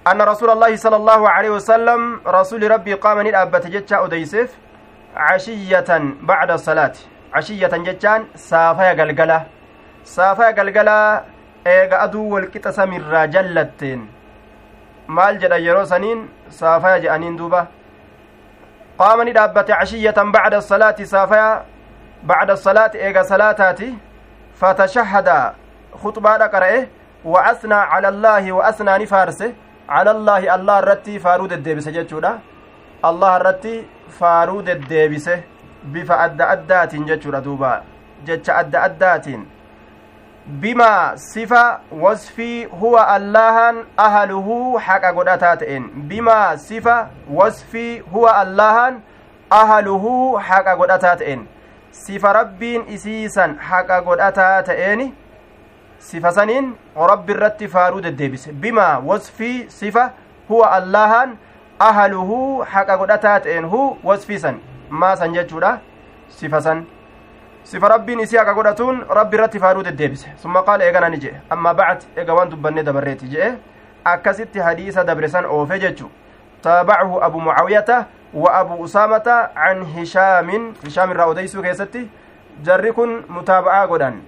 [0.00, 4.48] أن رسول الله صلى الله عليه وسلم رسول ربي قام ندابت جتشا أديسف
[5.16, 5.90] عشية
[6.24, 6.96] بعد الصلاة
[7.36, 9.38] عشية جتشان سافيا قلقلة
[10.04, 10.98] سافيا قلقلة
[11.64, 14.08] eega aduu walqixa samirraa jallatteen
[15.06, 17.66] maal jedha yeroo saniin saafaya je'aniin duuba
[20.32, 21.50] bacda salaati saafaya
[22.22, 23.88] bacda salaati eega salaataati
[24.60, 25.36] fatashahada
[26.02, 26.80] khuxbaadha qara'e
[27.24, 29.46] wa asnaa cala allaahi wa asnaa ni faarse
[29.92, 32.32] cala allaahi allah irratti faaruu deddeebise jechuudha
[33.10, 33.74] allah irratti
[34.18, 35.34] faaruu deddeebise
[35.94, 37.72] bifa adda addaatiin jechuudha duuba
[38.24, 39.46] jecha adda addaatiin
[40.46, 49.00] bimaa sifa wasfii huwa allahan ahaluhuu haqa godhataa ta'een bimaa sifa wasfii huwa allahan
[49.50, 51.46] ahaluhuu haqa godhataa ta'een
[51.90, 55.14] sifa rabbiin isiisan haqa godhataa ta'eeni
[55.98, 58.52] sifa saniin rabbi irratti faaruu deddeebise.
[58.52, 60.12] Bimaa wasfii sifa
[60.48, 61.36] huwa allahan
[61.78, 64.60] ahaluhu haqa godhataa ta'een hu wasfii san.
[64.90, 65.78] Maa san jechuudha?
[66.28, 66.86] Sifa san
[67.64, 71.74] sifa rabbiin isii haqa godhatuun rabbi irratti faaruu deddeebise summa qaala eegana ni jedhe amma
[71.74, 73.58] bacd eega waan dubbanne dabarreeti jedhe
[74.04, 76.10] akkasitti hadiisa dabre oofe jechu
[76.62, 82.08] taabacahu abu mucaawiyata wa abu usaamata can hishaamin hishaam irraa odeysuu keessatti
[82.62, 84.22] jarri kun mutaaba'aa godhan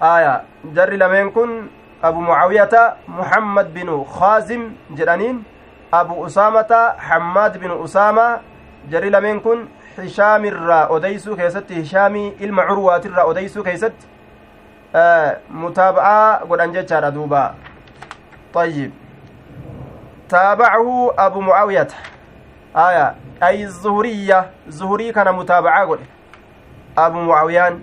[0.00, 1.70] aya jarri lameen kun
[2.02, 5.44] abu mucaawiyata muhammad binu khaazim jedhaniin
[5.92, 8.40] abu usaamata hammaad binu usaama
[8.90, 9.68] jarri lameen kun
[10.02, 14.06] hishaamirraa odeysuu keessatti hishaamii ilma curwaatirraa odeysuu keessatti
[15.64, 17.54] mutaaba'aa godhan jechaadha duuba
[18.54, 18.90] طيب
[20.28, 21.88] تابعه أبو معاوية
[22.76, 25.98] آية أي الزهرية زهري كان متابعة قل
[26.98, 27.80] أبو معاويان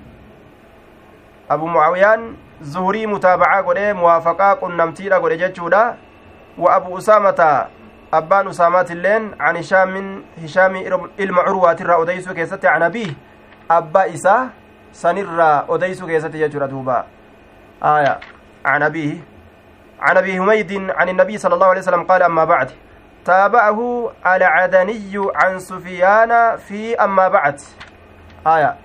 [1.50, 5.96] mucaawiyaan zuhurii mutaabacaa godhe muwaafaqaa qunnamtiidha godhe jechuudha
[6.58, 7.68] wa abu usaamata
[8.12, 10.86] abbaan usaamaatilleen an hishaamin hishaamii
[11.18, 13.18] ilma curwaatirraa odeysuu keessatti an abii
[13.70, 14.50] abbaa isaa
[14.92, 17.06] sanirraa odeysuu keessatti jechuudha duuba
[17.82, 18.20] aya
[18.64, 19.24] an abiihi
[20.00, 22.72] عن ابي حميد عن النبي صلى الله عليه وسلم قال اما بعد
[23.26, 27.62] تابعه العدني عن سفيان في اما بعد
[28.48, 28.76] آية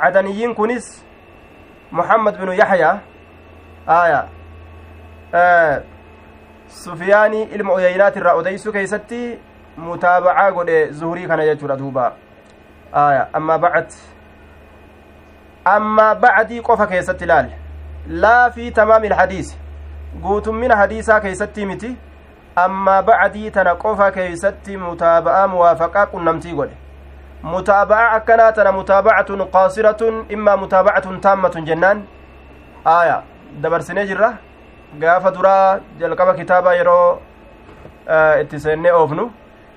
[0.00, 1.04] عدنيين كنس
[1.92, 2.98] محمد بن يحيى
[3.88, 4.28] آية
[5.34, 5.82] آه
[6.72, 9.38] سفياني ilma uyaynaati irraa odeysuu keeysatti
[9.76, 12.12] mutaabacaa godhe zuhurii kana jechuudha duuba
[12.92, 13.92] aya amma bacd
[15.64, 17.50] amma bacdii qofa keessatti ilaal
[18.08, 19.56] laa fi tamaami ilhadiisi
[20.22, 21.96] guutummina hadiisaa keeysatti miti
[22.56, 26.76] amma bacdii tana qofa keeysatti mutaaba'aa muwaafaqaa qunnamtii godhe
[27.42, 32.02] mutaaba'a akkanaa tana mutaabacatun qaasiratun immaa mutaabacatun taammatun jennaan
[32.84, 33.22] aya
[33.62, 34.32] dabarsinee jirra
[35.00, 37.20] gaafa duraa jalqaba kitaaba yeroo
[38.42, 39.24] itti seennee oofnu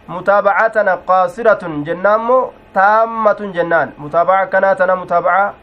[0.08, 5.54] mutaabacaa tana qaasiratun jennaammoo taammatun jennaan mutaabaca akkanaa tana mutaabaca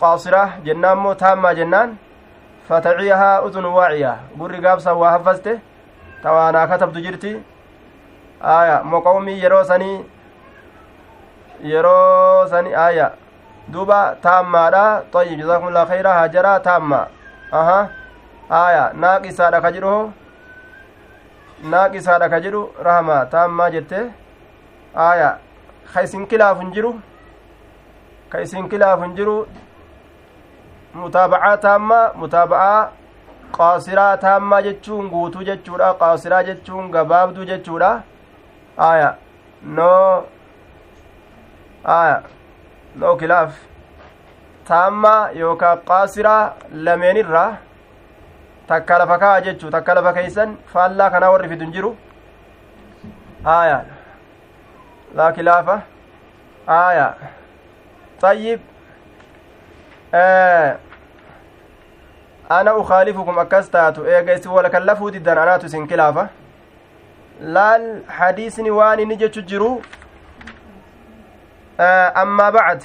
[0.00, 1.96] qaasira jennaammoo taammaa jennaan
[2.68, 5.52] fataciyahaa udun waaciya gurri gaabsa waa haffaste
[6.22, 7.32] tawaanaa katabdu jirti
[8.56, 9.98] aya moqawmii yeroo sanii
[11.72, 13.10] yeroo sani aya
[13.72, 17.06] duuba taammaadha طيب جزاكم الله خيرا هاجرا تامة
[17.52, 17.80] أها
[18.54, 19.94] آية ناقصة ka jedhu
[21.72, 23.98] naaqisaadha ka jedhu rahama taammaa jette
[25.06, 25.28] aya
[25.92, 26.90] ka isin kilaafu hin jiru
[28.34, 29.36] ka isin kilaafu hin jiru
[31.02, 32.90] mutaabacaa taammaa mutaabacaa
[33.58, 37.90] qaasiraa taammaa jechuun guutuu jechuudha qaasiraa jechuun gabaabduu jechuudha
[38.88, 39.10] aya
[39.78, 39.90] no
[41.98, 42.16] aya
[43.02, 43.60] no kilaaf
[44.72, 46.42] taammaa yookaa qaasiraa
[46.88, 47.50] lameenirraa
[48.68, 51.96] takka lafa ka'a jechuu takka lafa keeysan faallaa kanaa warri fidun jiru
[53.58, 53.78] aya
[55.14, 55.80] laa kilaafa
[56.66, 57.08] aya
[58.24, 58.60] طيب
[60.14, 60.78] آه
[62.50, 66.28] akkas taatu eega isin wala kallafuu diddan anaatu isin kilaafa
[67.40, 69.82] laal hadiisni waan inni jechu jiru
[72.22, 72.82] ammaa bacd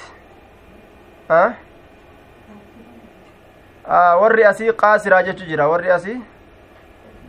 [3.90, 5.68] warri asii qaasiraa jechu jira.
[5.68, 6.22] Warri asii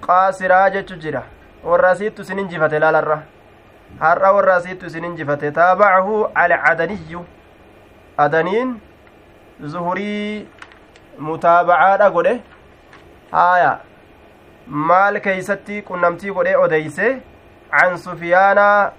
[0.07, 1.23] qaasiraa jechu jira.
[1.65, 3.23] Warra asiittu isin injifate laalarra.
[4.01, 7.25] Har'a warra asiittu isin injifate taabacahu alcadaniyyu
[8.17, 8.81] adaniin
[9.63, 10.49] zuhurii
[11.19, 12.41] mutaabacaadha godhe.
[13.33, 13.79] Haaya.
[14.67, 17.23] Maal keeysatti qunnamtii godhe odeyse
[17.71, 18.93] can sufyaana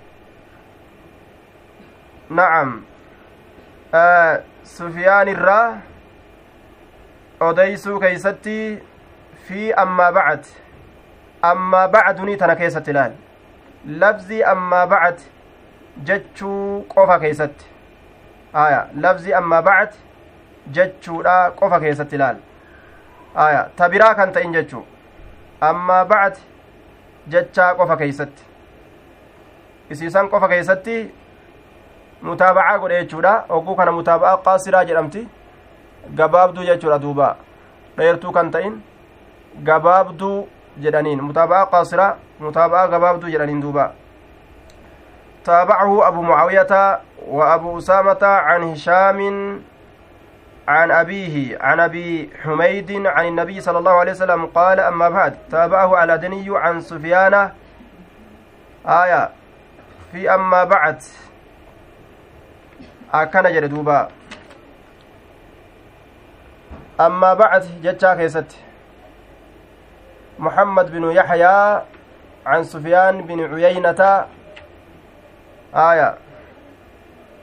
[2.30, 2.82] nacam
[4.64, 5.78] sufyaan irraa
[7.50, 8.56] odeysuu keeysatti
[9.48, 10.46] fi ammaa bacd
[11.52, 13.14] ammaa bacdunii tana keessatti ilaal
[14.04, 15.20] labzii ammaa bacd
[16.10, 17.66] jechuu qofa keeysatti.
[18.54, 19.94] Aya labzii ammaa bacd
[20.78, 22.38] jechuudha qofa keessatti ilaal
[23.36, 24.86] aya ta biraa kan ta'in jechuu.
[25.62, 26.38] Ammaa bacd
[27.28, 28.44] jechaa qofa keeysatti.
[29.90, 31.14] Isiisan qofa keessatti
[32.22, 33.46] mutaabacaa godhe jechuudha.
[33.50, 35.28] Ogguu kana mutaaba'aa qaasiraa jedhamti
[36.10, 37.36] gabaabduu jechuudha duuba.
[37.98, 38.82] Dheertuu kan ta'in
[39.64, 40.48] gabaabduu
[40.80, 41.22] jedhaniin.
[41.22, 43.94] Mutaaba'aa qaasiraa mutaaba'aa gabaabduu jedhaniin duuba.
[45.46, 49.20] تابعه أبو معاوية وأبو أسامة عن هشام
[50.68, 55.98] عن أبيه عن أبي حميد عن النبي صلى الله عليه وسلم قال أما بعد تابعه
[55.98, 57.50] على دني عن سفيان
[58.86, 59.30] آية
[60.12, 60.98] في أما بعد
[63.14, 64.08] أكن جردوبا
[67.06, 68.52] أما بعد جتشا كيست
[70.40, 71.58] محمد بن يحيى
[72.46, 74.02] عن سفيان بن عيينة
[75.90, 76.10] آية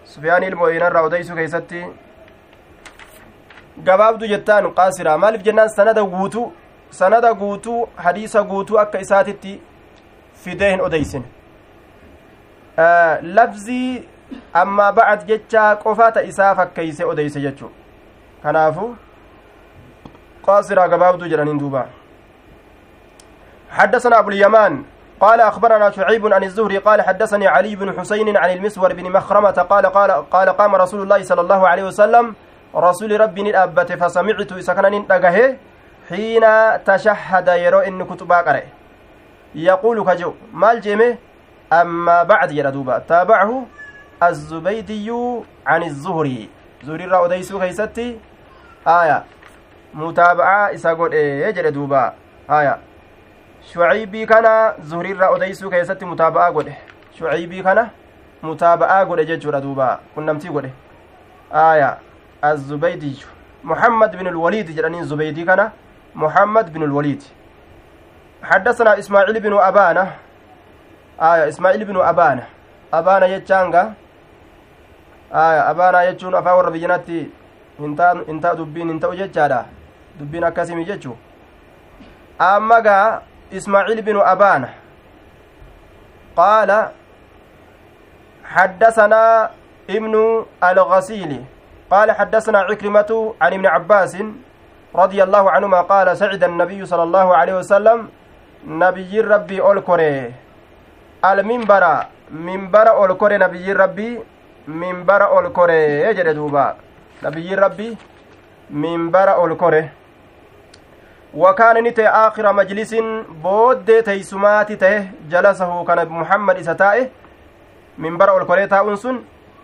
[0.04, 1.82] سفيان المؤمن الروديس كيستي
[3.86, 6.46] gabaabdu jettaan qaasiraa maaliif jennaan sanada guutuu
[7.00, 9.52] sanada guutuu hadiisa guutuu akka isaatitti
[10.44, 11.24] fidee hin odeysin
[13.38, 14.08] labzii
[14.62, 17.70] ammaa bacad jechaa qofaa ta isaa fakkeeyse odeyse jechuu
[18.42, 18.88] kanaafu
[20.46, 21.86] qaasiraa gabaabduu jedhaniin duuba
[23.68, 24.82] حدثنا أبو اليمان
[25.20, 29.86] قال أخبرنا شعيب عن الزهري قال حدثني علي بن حسين عن المسور بن مخرمة قال
[29.86, 32.34] قال قال قام رسول الله صلى الله عليه وسلم
[32.74, 35.56] rasuuli rabbii ni dhaabbate fasamictu isa kana nin dhagahe
[36.08, 38.68] xiina tashahada yeroo inni kutubaa qare
[39.54, 41.18] yaquulu ka jedhu maal jeeme
[41.70, 43.66] ammaa bacd jedha duuba taabacahu
[44.20, 46.50] azzubaydiyyu can izzuhrii
[50.00, 52.02] mutaaba'aa isa godhe jedhe duuba
[52.48, 52.78] aya
[53.70, 56.74] shucaybii kana zuhriirraa odeysuu keessatti mutaaba'aa godhe
[57.18, 57.90] shucaybii kana
[58.42, 60.72] mutaaba'aa godhe jechuudha duuba qunnamtii godhe
[61.52, 61.96] aya
[62.44, 63.18] الزبيدي
[63.64, 65.70] محمد بن الوليد جرانين زبيدي كان
[66.14, 67.22] محمد بن الوليد
[68.42, 70.04] حدثنا إسماعيل بن أبانة
[71.20, 72.46] آية إسماعيل بن أبانة
[72.94, 73.82] أبانة يتشانغا
[75.34, 77.30] آية أبانة يتشون أفاور ربيناتي
[77.80, 79.64] intaa dubbiin hin ta'u jechaadha
[80.18, 81.16] dubbiin akkasimi jechu
[82.38, 84.68] amma gaa ismaaciil binu abaana
[86.36, 86.92] qaala
[88.48, 89.50] حدثنا
[89.90, 90.14] ابن
[90.64, 91.32] الغسيل
[91.90, 94.16] قال حدثنا عكرمة عن ابن عباس
[94.94, 98.08] رضي الله عنهما قال سعد النبي صلى الله عليه وسلم
[98.66, 100.32] نبي ربي أولكوري
[101.24, 101.84] المنبر
[102.30, 104.10] منبر أولكوري نبي ربي
[104.68, 106.66] منبر أولكوري يجري دوبا
[107.24, 107.96] نبي ربي
[108.70, 109.88] منبر أولكوري
[111.34, 112.94] وكان نتي آخر مجلس
[113.42, 116.58] بود تيسمات ته جلسه كان محمد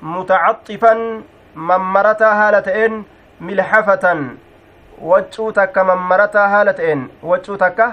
[0.02, 1.22] متعطفا
[3.40, 4.38] milxafatan
[5.10, 7.00] waccuu takka mammarataa haala ta'een
[7.30, 7.86] waccuu takka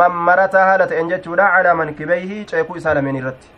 [0.00, 3.48] mammarataa haala ta'een jechuudha calaa mankibeyhi ceekuu isaa lameen irratti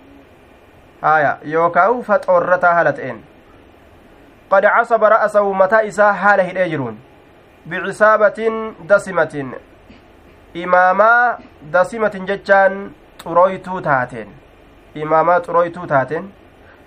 [1.03, 3.23] haya yookaawu faxoorrataa haala ta'een
[4.51, 6.99] qad casaba ra'asahu mataa isaa haala hidhee jiruun
[7.69, 9.55] bicisaabatin dasimatin
[10.55, 11.39] imaamaa
[11.73, 12.91] dasimatin jechaan
[13.23, 14.29] xuroytuu taateen
[14.95, 16.33] imaamaa xuroytuu taateen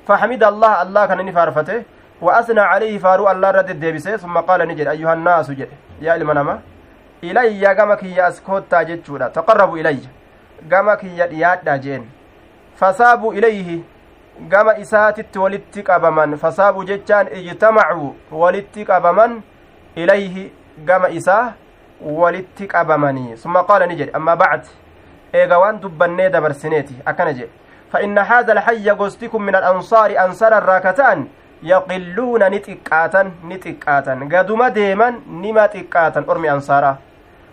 [0.10, 1.84] فحمد الله الله كان نفارفته
[2.22, 5.69] وأثنى عليه فارو الله رد الديبسي ثم قال نجد أيها الناس جد
[6.01, 6.18] يا
[7.22, 10.10] ilayya gama kiyya as koottaa jechuudha taqarrabu ilayya
[10.68, 12.03] gama kiyya dhiyaadha jeen
[12.76, 13.84] fasaabu ilayhi
[14.49, 19.41] gama isaatitti walitti qabaman fasaabu jechaan ijtamacuu walitti qabaman
[19.95, 20.51] ilayhi
[20.85, 21.53] gama isaa
[22.01, 24.65] walitti qabamanii summa qaala ni jedhe amma bacd
[25.34, 27.60] eega waan dubbannee dabarsineeti akkana jedhe.
[27.89, 31.27] فإن هذا الحي قصدكم من الأنصار أنصار الراكتان
[31.64, 36.97] يقلون نتقاتا نتقاتا قدما ديما نما تقاتا أرمي أنصارا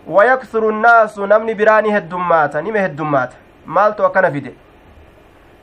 [0.08, 3.36] ويكثر الناس نمني براني هدماتا نما هدماتا
[3.66, 4.52] مالتو أكنا فيدي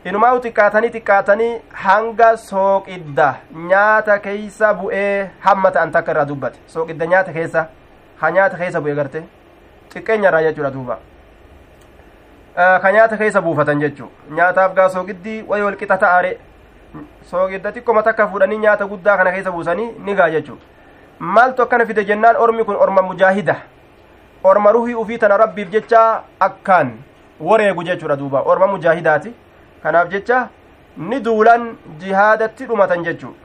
[0.09, 1.51] inumaa xiqqaatanii xiqqaatanii
[1.83, 3.27] hanga sooqidda
[3.71, 7.61] nyaata keeysa bu'ee hamma ta'an takka irraa dubbate sooqidda nyaata keessa
[8.21, 9.21] ha nyaata keessa bu'e garte
[9.93, 10.97] xiqqeenya irraa jechuudha duuba
[12.85, 14.09] ka nyaata keessa buufatan jechuu
[14.39, 16.31] nyaataaf gaa sooqiddii wayi wal qixa ta'aare
[17.31, 20.57] soogidda xiqqoma takka fuudhanii nyaata guddaa kana keessa buusanii ni gaa jechuu
[21.19, 23.55] maaltu akkana fide jennaan ormi kun orma mujaahida
[24.51, 26.03] orma ruhii ufii tana rabbiif jecha
[26.49, 26.93] akkaan
[27.51, 29.33] wareegu jechuudha duuba orma mujaahidaati
[29.83, 30.47] kanaaf jecha
[30.97, 33.35] ni duulan jihaadatti dhumatan jechuu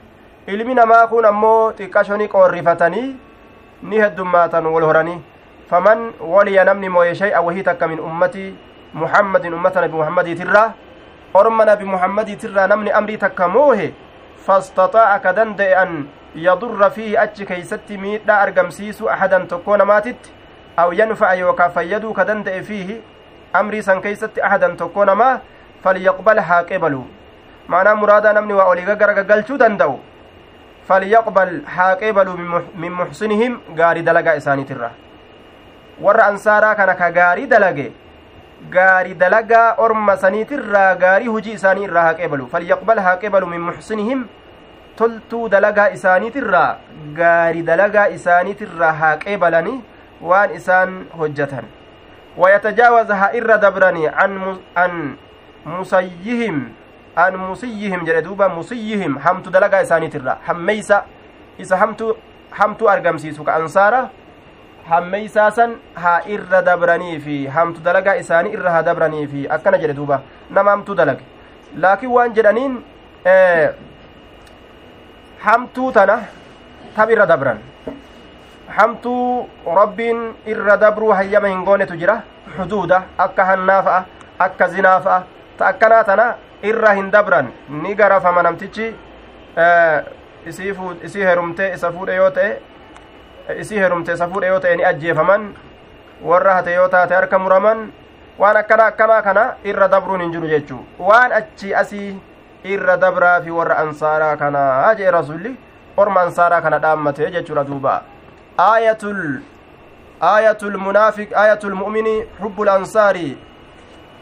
[0.47, 3.09] ilmi namaa kun ammoo xiqqashoni qoorrifatanii
[3.83, 5.19] ni heddummaatan wal horanii
[5.71, 8.55] faman waliya namni mooye shay'a wahii takka min ummatii
[8.95, 10.69] muhammadin ummata nabi muhammadiitirraa
[11.35, 13.93] orma nabi muhammadiitirraa namni amrii takka moohe
[14.47, 15.93] fastaxaa'a ka danda'e an
[16.47, 20.33] yadurra fiihi achi keeysatti miidhaa argamsiisu ahadan tokkoo namaatitti
[20.77, 23.01] aw yanfa'a yookaa fayyaduu ka danda'e fiihi
[23.61, 25.39] amrii san keeysatti ahadan tokkoo namaa
[25.85, 27.03] falyaqbal haa qebalu
[27.75, 29.99] maanaa muraadaa namni waa olii gaggara gaggalchuu danda'u
[30.89, 32.37] falyaqbal haa qebalu
[32.85, 34.91] min muxsinihim gaarii dalagaa isaaniitirra
[36.07, 37.87] warra ansaaraa kana ka gaarii dalage
[38.77, 44.29] gaarii dalagaa orma saniitirraa gaarii hujii isaanii irraa haa qebalu falyaqbal haa qebalu min muxsinihim
[45.01, 46.69] toltuu dalagaa isaaniitirraa
[47.23, 49.75] gaarii dalagaa isaaniitirraa haa qeebalani
[50.31, 51.75] waan isaan hojjatan
[53.11, 55.17] ها إر دبرني عن عن
[55.73, 56.59] musayyihim
[57.25, 60.99] an musiyyihim jedhe duuba musiyyihim hamtu dalagaa isaaniitirra hammeysa
[61.65, 62.17] isa hamtu
[62.61, 64.03] hamtu argamsiisu ka ansaara
[64.91, 69.97] hammeysaa san haa irra dabranii fi hamtu dalagaa isaanii irra haa dabranii fi akkana jedhe
[70.01, 70.21] duuba
[70.51, 71.25] nama hamtuu dalage
[71.85, 72.79] laakiin waan jedhaniin
[75.47, 76.19] hamtuu tana
[76.97, 77.59] tab irra dabran
[78.79, 79.49] hamtuu
[79.81, 80.23] rabbiin
[80.55, 82.17] irra dabruu hayyama hin goonetu jira
[82.57, 84.01] xuduuda akka hannaa fa'a
[84.47, 85.21] akka zinaa fa'a
[85.59, 86.27] ta akkanaa tana
[86.63, 88.89] irra hin dabran ni garafama namtichi
[91.05, 92.51] isii herumtee isa fuudhe yoo ta'e
[93.61, 95.49] isii herumte isa fuudhe yoo ta'e ni ajjeefaman
[96.31, 97.91] warra hate yoo taate harka muraman
[98.39, 102.11] waan akkana akkanaa kana irra dabruun hin jiru jechuu waan achi asii
[102.75, 105.57] irra dabraa fi warra ansaaraa kanaa jee rasulli
[105.97, 107.95] orma ansaaraa kana dhaammate jechuudha duuba
[108.67, 109.23] aayatul
[110.33, 113.37] aayatul munaafiq aayatul mu'mini hubbul ansaarii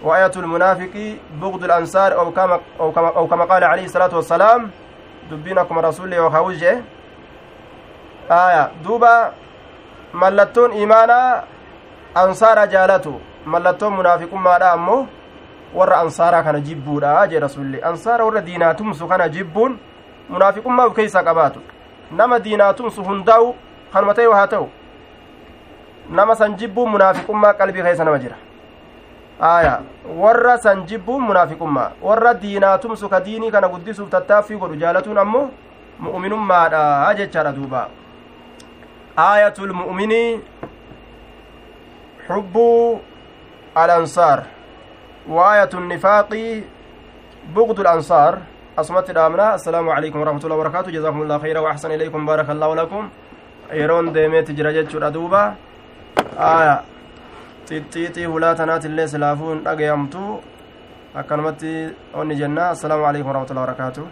[0.02, 4.70] وآية المنافق بغض الأنصار أو كما, أو كما, أو كما قال عليه الصلاة والسلام
[5.30, 6.82] دبينكم رسول الله وخوجه
[8.30, 9.32] آية دوبا
[10.14, 11.44] ملتون إيمانا
[12.16, 15.06] أنصار جالته ملتون منافقummaadha ammoo
[15.74, 19.78] warra ansaaraa kana jibbuudha jee rasulli ansaara warra diinaa tumsu kana jibbuun
[20.28, 21.60] munaafiqummaa uf keeysaa qabaatu
[22.10, 23.54] nama diinaa tumsu hundaa'u
[23.92, 24.68] kanuma ta'e haa ta'u
[26.10, 28.36] nama san jibbuun munaafiqummaa qalbii keessa nama jira
[29.40, 29.80] aya
[30.16, 35.50] warra san jibbuun munaafiqummaa warra diinaatumsu ka diinii kana guddisuuf tattaaffii godhu jaalatuun ammoo
[36.00, 37.88] mu'minummaadha jechaadha duuba
[39.28, 40.40] aayatul mu'minii
[42.26, 43.00] xubbuu
[43.74, 44.42] alansaar
[45.28, 46.30] وآية النفاق
[47.54, 48.38] بغض الأنصار
[48.78, 53.02] أصمت الأمنا السلام عليكم ورحمة الله وبركاته جزاكم الله خيرا وأحسن إليكم بارك الله لكم
[53.72, 55.54] يرون ديميت جرجت شرادوبا
[56.38, 56.74] آية
[57.68, 60.22] xixxiixii hulaa tanaatillee silaafuu hin dhagayamtu
[61.22, 61.72] akkanumatti
[62.22, 64.06] onni jenna assalaamu alaikum warahmatullahi wabarakaatuh